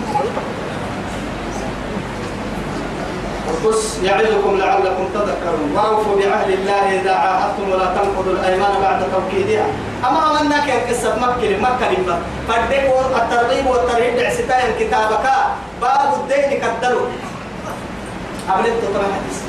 بص 3.65 3.97
يعظكم 4.03 4.57
لعلكم 4.57 5.05
تذكرون. 5.13 5.71
واوفوا 5.75 6.15
بعهد 6.19 6.49
الله 6.49 7.01
إذا 7.01 7.11
عاهدتم 7.11 7.69
ولا 7.71 7.85
تنقضوا 7.85 8.33
الأيمان 8.33 8.73
بعد 8.81 8.99
توكيدها. 9.13 9.65
أما 10.07 10.19
عملنا 10.19 10.57
كيف 10.65 10.89
قصة 10.89 11.15
مكة 11.15 11.57
مكة 11.57 11.91
لما 11.91 12.19
الترغيب 13.17 13.67
والترهيب 13.67 14.15
دعستايا 14.17 14.75
كتابك. 14.79 15.25
باب 15.81 16.13
الدين 16.13 16.61
كدلوا 16.61 17.07
عملت 18.49 18.73
تطلع 18.83 19.07
حديث. 19.15 19.39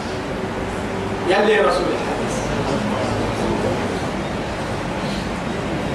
يلي 1.29 1.61
رسول 1.61 1.91
الحديث 1.97 2.35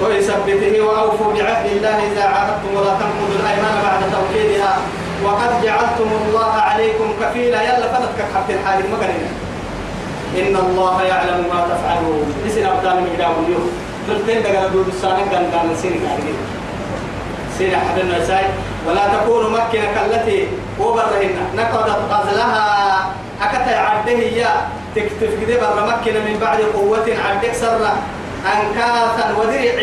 ويثبته 0.02 0.82
وأوفوا 0.82 1.34
بعهد 1.34 1.66
الله 1.72 1.98
إذا 2.12 2.24
عاهدتم 2.24 2.72
ولا 2.76 2.94
تنقضوا 3.00 3.36
الأيمان 3.40 3.76
بعد 3.84 4.02
توكيدها. 4.12 4.78
وقد 5.24 5.52
جعلتم 5.64 6.10
الله 6.28 6.54
عليكم 6.54 7.08
كفيلا. 7.22 7.62
يلا 7.62 7.88
فلتك 7.94 8.20
حتى 8.36 8.54
الحال 8.54 8.86
المقرنة 8.86 9.30
إن 10.40 10.56
الله 10.56 11.04
يعلم 11.04 11.40
ما 11.54 11.60
تفعلون. 11.72 12.26
اسم 12.48 12.68
أبدان 12.68 12.96
من 12.96 13.10
قدام 13.16 13.32
اليوم. 13.46 13.72
قلتين 14.10 14.44
دقنا 14.44 14.68
دود 14.68 14.88
السانة 14.88 15.26
كان 15.32 15.52
كان 15.52 15.76
سيني 15.82 15.98
كارجين 15.98 16.38
سيني 17.58 17.76
حدنا 17.78 18.26
ساي 18.26 18.46
ولا 18.88 19.02
تكونوا 19.14 19.50
مكنة 19.50 19.88
كالتي 19.96 20.48
وبرهن. 20.80 21.36
نقضت 21.58 22.00
غزلها 22.12 22.66
أكتا 23.42 23.80
عرده 23.80 24.12
هي 24.12 24.48
تكتف 24.96 25.32
كده 25.42 25.56
بر 25.60 25.76
من 26.06 26.38
بعد 26.42 26.60
قوة 26.74 27.08
عردك 27.26 27.54
سرة 27.54 27.94
أنكاثا 28.46 29.36
ودرع 29.40 29.76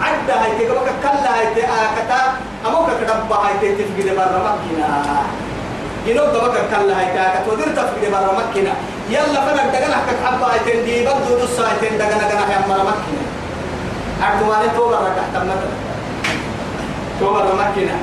عدة 0.00 0.34
هاي 0.42 0.50
تقبك 0.58 0.88
كلا 1.02 1.30
هاي 1.38 1.46
تآكتا 1.54 2.20
أموك 2.66 2.88
كدبا 3.00 3.36
هاي 3.36 3.54
تفقد 3.78 4.08
برا 4.16 4.38
مكينا 4.46 4.88
ينوب 6.06 6.28
دبك 6.34 6.56
كلا 6.70 6.98
هاي 6.98 7.06
تآكتا 7.14 7.52
ودر 7.52 7.68
تفقد 7.76 8.04
برا 8.12 8.32
مكينا 8.38 8.72
يلا 9.10 9.40
فنك 9.46 9.66
دقنا 9.74 9.96
حكك 9.96 10.18
حبا 10.24 10.46
هاي 10.52 10.58
تندي 10.66 11.04
بدو 11.06 11.32
دسا 11.40 11.62
هاي 11.68 11.76
تندقنا 11.80 12.24
قنا 12.28 12.44
هاي 12.48 12.68
مرا 12.68 12.84
مكينا 12.90 13.24
أردواني 14.26 14.68
توبا 14.76 14.96
ركح 14.96 15.26
تمتا 15.34 15.68
توبا 17.20 17.54
مكينا 17.62 17.96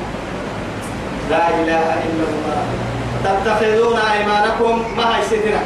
لا 1.30 1.50
إله 1.50 1.88
إلا 2.08 2.26
الله. 2.32 2.62
تتخذون 3.24 4.00
أيمانكم 4.00 4.74
ما 4.98 5.16
هاي 5.16 5.24
ستنا؟ 5.24 5.62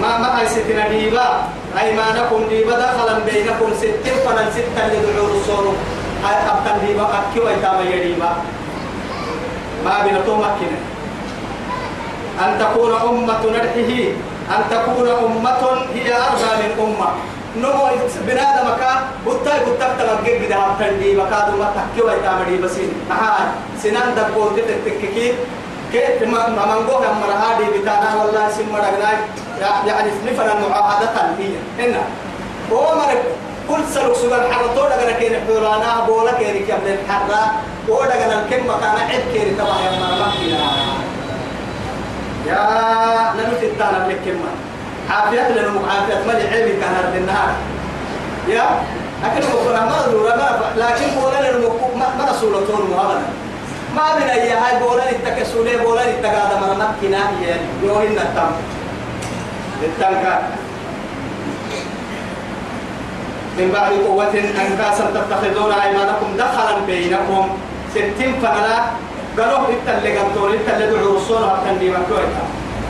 ما 0.00 0.18
ما 0.18 0.38
هاي 0.38 0.46
ستنا 0.48 0.88
ديبا. 0.88 1.48
أيمانكم 1.76 2.40
ديبا 2.48 2.72
دخلا 2.78 3.18
بينكم 3.18 3.68
ستين 3.78 4.16
فلن 4.24 4.48
ستة 4.56 4.82
لدعور 4.88 5.30
الصور 5.36 5.74
أبتن 6.24 6.86
ديبا 6.86 7.02
أكي 7.02 7.40
ويتاما 7.40 7.84
يديبا 7.94 8.30
ما 9.84 10.02
بين 10.04 10.16
تومكنا 10.26 10.78
أن 12.44 12.58
تكون 12.58 12.92
أمة 12.92 13.42
نرحه 13.52 13.90
أن 14.56 14.62
تكون 14.70 15.08
أمة 15.08 15.62
هي 15.94 16.08
أربى 16.12 16.50
من 16.62 16.72
أمة. 16.84 17.08
نمو 17.56 17.84
بنادم 18.26 18.68
كا 18.80 18.90
بطاي 19.26 19.60
بطاك 19.66 19.90
تلقى 19.98 20.38
بدا 20.38 20.56
أبتن 20.56 20.98
ديبا 21.00 21.24
كادو 21.30 21.56
ما 21.58 21.68
تكي 21.76 22.00
ويتاما 22.06 22.44
ديبا 22.48 22.68
سين 22.68 22.92
ها 23.10 23.52
سنان 23.82 24.14
دبو 24.16 24.48
تتككي. 24.56 25.32
كيف 25.92 26.22
ما 26.22 26.48
ما 26.48 26.74
نقول 26.74 27.04
هم 27.06 27.20
مرهادي 27.20 27.78
بتاعنا 27.78 28.14
والله 28.14 28.50
سم 28.50 28.68
مرقنا 28.72 29.10
يعني 29.86 30.10
نفنا 30.26 30.52
المعاهدة 30.52 31.10
هي. 31.38 31.50
هنا 31.78 32.00
هو 32.72 32.94
مرق 32.94 33.22
كل 33.68 33.84
سلوك 33.94 34.16
سجل 34.16 34.52
حرطو 34.52 34.86
لقنا 34.86 35.12
كين 35.12 35.34
حولانا 35.46 36.04
بولا 36.06 36.32
كين 36.32 36.66
كم 36.66 36.86
الحرة. 36.86 37.52
هو 37.90 38.04
لقنا 38.04 38.42
الكم 38.42 38.64
مكان 38.70 38.96
عد 39.10 39.24
كين 39.32 39.56
تبع 39.58 39.76
يا 39.84 39.90
مرمكنا 40.00 40.70
يا 42.46 43.32
لم 43.38 43.52
تتانا 43.60 44.08
لك 44.08 44.20
كم 44.24 44.40
عافية 45.10 45.48
لنا 45.48 45.80
عافية 45.90 46.14
ما 46.26 46.32
لعلم 46.32 46.80
كان 46.80 46.94
هذا 46.94 47.18
النهار. 47.18 47.50
يا؟ 48.48 48.66
أكيد 49.24 49.50
بقول 49.50 49.72
ما 49.72 50.06
دورا 50.12 50.36
ما 50.36 50.60
لكن 50.76 51.06
بولا 51.20 51.50
لنا 51.50 51.68
ما 52.18 52.24
رسول 52.30 52.54
الله 52.54 53.02
ما 53.08 53.22
ما 53.96 54.14
من 54.16 54.22
أي 54.22 54.50
هاي 54.50 54.78
بولا 54.82 55.10
التكسولي 55.10 55.76
بولا 55.76 56.04
التقادة 56.10 56.60
مرمكنا 56.60 57.30
هي 57.40 57.56
يوهن 57.82 58.18
التم 58.18 58.50
التنكا 59.82 60.42
من 63.58 63.70
بعد 63.72 63.92
قوة 63.92 64.34
أنكاسا 64.34 65.10
تتخذون 65.14 65.72
أيمانكم 65.72 66.36
دخلا 66.38 66.78
بينكم. 66.86 67.48
ستين 67.90 68.34
فنلا 68.42 68.78
قالوا 69.38 69.58
قلتون 69.58 70.52
إنت 70.52 70.68
اللي 70.74 70.90
دعوا 70.90 71.16
الصورة 71.16 71.58
التنبيه 71.58 71.90
مكويتا. 71.90 72.42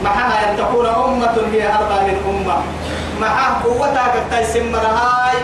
معها 0.03 0.51
أن 0.51 0.57
تكون 0.57 0.85
أمة 0.85 1.35
هي 1.53 1.67
أربع 1.67 2.03
من 2.07 2.17
أمة. 2.29 2.57
معها 3.21 3.61
قوتها 3.63 4.07
كتا 4.13 4.39
يسمى 4.41 4.77
هاي. 4.77 5.37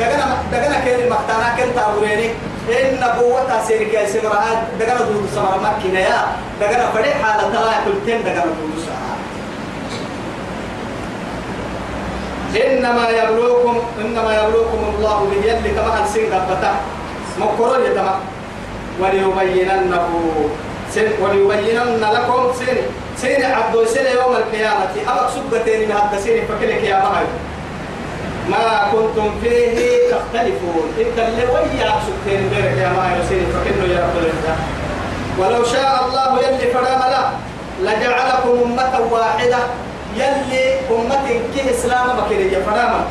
دقنا 0.00 0.36
دقنا 0.52 0.80
كيري 0.84 1.10
مختانا 1.10 1.56
كنت 1.56 1.78
أبوريني 1.78 2.30
إن 2.70 3.04
قوتها 3.04 3.64
سيرك 3.66 3.94
يسمى 3.94 4.30
هاي 4.30 4.56
دقنا 4.80 5.00
دود 5.08 5.28
سمر 5.34 5.60
مكينة 5.62 6.00
يا 6.00 6.18
دقنا 6.60 6.90
فريق 6.90 7.14
حالة 7.22 7.48
تلا 7.52 7.84
كلتين 7.84 8.24
دقنا 8.24 8.44
دود 8.44 8.74
سمر. 8.86 9.18
إنما 12.50 13.08
يبلوكم 13.08 13.78
إنما 14.00 14.30
يبلوكم 14.42 14.80
الله 14.94 15.18
يلي 15.44 15.70
كما 15.70 16.06
سين 16.12 16.32
ربتا 16.32 16.72
مكرون 17.38 17.84
يتما 17.86 18.14
وليبيننه 19.00 20.08
سن 20.94 21.08
وليبينن 21.22 22.02
لكم 22.14 22.52
سن 22.58 22.76
سين 23.16 23.44
عبدو 23.44 23.84
سين 23.84 24.06
يوم 24.06 24.36
القيامة. 24.36 24.94
أبك 25.08 25.30
سبتين 25.34 25.88
من 25.88 25.92
هذا 25.92 26.20
سين 26.24 26.42
فكلك 26.48 26.82
يا 26.82 26.98
مهي 26.98 27.26
ما 28.48 28.88
كنتم 28.92 29.30
فيه 29.42 29.98
تختلفون. 30.10 30.92
إنت 31.00 31.18
اللي 31.18 31.44
ويا 31.52 31.92
سبتين 32.06 32.48
بيرك 32.48 32.78
يا 32.78 32.88
مهي 32.88 33.28
سين 33.28 33.46
فكنه 33.52 33.94
يا 33.94 34.00
رب 34.04 34.16
العزة. 34.22 34.54
ولو 35.38 35.64
شاء 35.64 36.04
الله 36.06 36.48
يلي 36.48 36.72
فرام 36.72 37.00
لا 37.10 37.30
لجعلكم 37.82 38.62
أمة 38.64 39.00
واحدة 39.10 39.58
يلي 40.16 40.80
أمة 40.90 41.28
كي 41.54 41.70
إسلام 41.70 42.06
بكرية 42.16 42.58
فرام 42.66 43.04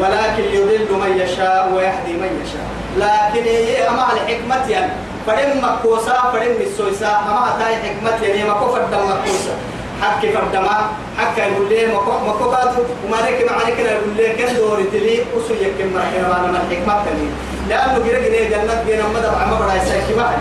ولكن 0.00 0.42
يضل 0.52 0.88
من 0.92 1.20
يشاء 1.20 1.72
ويهدي 1.74 2.12
من 2.12 2.42
يشاء. 2.44 2.66
لكن 2.98 3.44
هي 3.44 3.88
أما 3.88 4.06
الحكمة 4.12 4.70
يعني. 4.70 4.92
فرم 5.26 5.62
مكوسا 5.62 6.12
فرم 6.32 6.56
السويسا 6.60 7.06
أما 7.06 7.56
تاي 7.60 7.76
حكمة 7.76 8.26
يعني 8.26 8.48
ما 8.48 8.54
كفر 8.54 8.82
دم 8.92 8.98
مكوسا 8.98 9.54
حق 10.02 10.20
فردما 10.20 10.76
حق 11.18 11.38
يقول 11.38 11.68
لي 11.68 11.86
مكو 11.86 12.12
مكو 12.26 12.50
باتو 12.50 12.82
وما 13.04 13.16
رك 13.16 13.50
ما 13.50 13.52
عليك 13.62 13.78
يقول 13.78 14.16
لي 14.16 14.28
كن 14.32 14.54
دور 14.56 14.78
تلي؟ 14.92 15.18
وسو 15.36 15.54
يكم 15.54 15.88
مرحبا 15.94 16.36
أنا 16.36 16.52
من 16.52 16.62
حكمة 16.70 17.04
تاني 17.04 17.28
لأنه 17.68 17.98
جرى 17.98 18.20
جرى 18.20 18.44
جنة 18.44 18.82
بين 18.86 19.00
أمة 19.00 19.20
دبع 19.20 19.46
ما 19.46 19.58
بڑا 19.58 19.74
يسكي 19.74 20.14
واحد. 20.14 20.38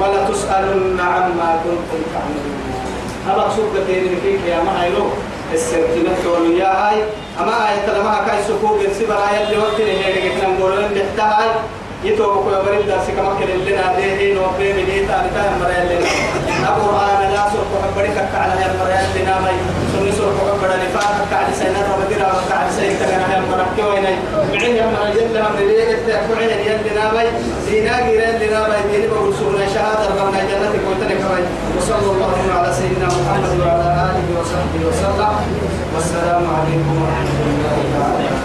ولا 0.00 0.28
تسألن 0.28 1.00
عما 1.00 1.60
كنتم 1.64 2.02
تعملون. 2.14 2.56
أبغى 3.30 3.56
سوق 3.56 3.72
تاني 3.86 4.16
فيك 4.22 4.40
يا 4.48 4.62
السنتين 5.54 6.06
تقول 6.24 6.60
يا 6.60 6.66
هاي. 6.66 7.02
أما 7.40 7.70
آية 7.70 7.98
لما 7.98 8.24
كاي 8.26 8.42
سكوب 8.48 8.80
السبر 8.80 9.14
آية 9.14 9.44
اللي 9.44 9.58
وقت 9.58 9.80
اللي 9.80 10.04
هي 10.04 10.30
كنا 10.30 10.48
نقولون 10.48 10.84
بحتاج 10.94 11.50
وصلى 31.76 32.10
الله 32.14 32.36
على 32.56 32.70
سيدنا 32.72 33.06
محمد 33.06 33.52
وعلى 33.60 33.88
آله 34.08 34.26
وصحبه 34.40 34.80
وسلم. 34.88 35.34
والسلام 35.94 36.44
عليكم 36.56 36.94
ورحمة 37.02 37.40
الله 37.46 38.43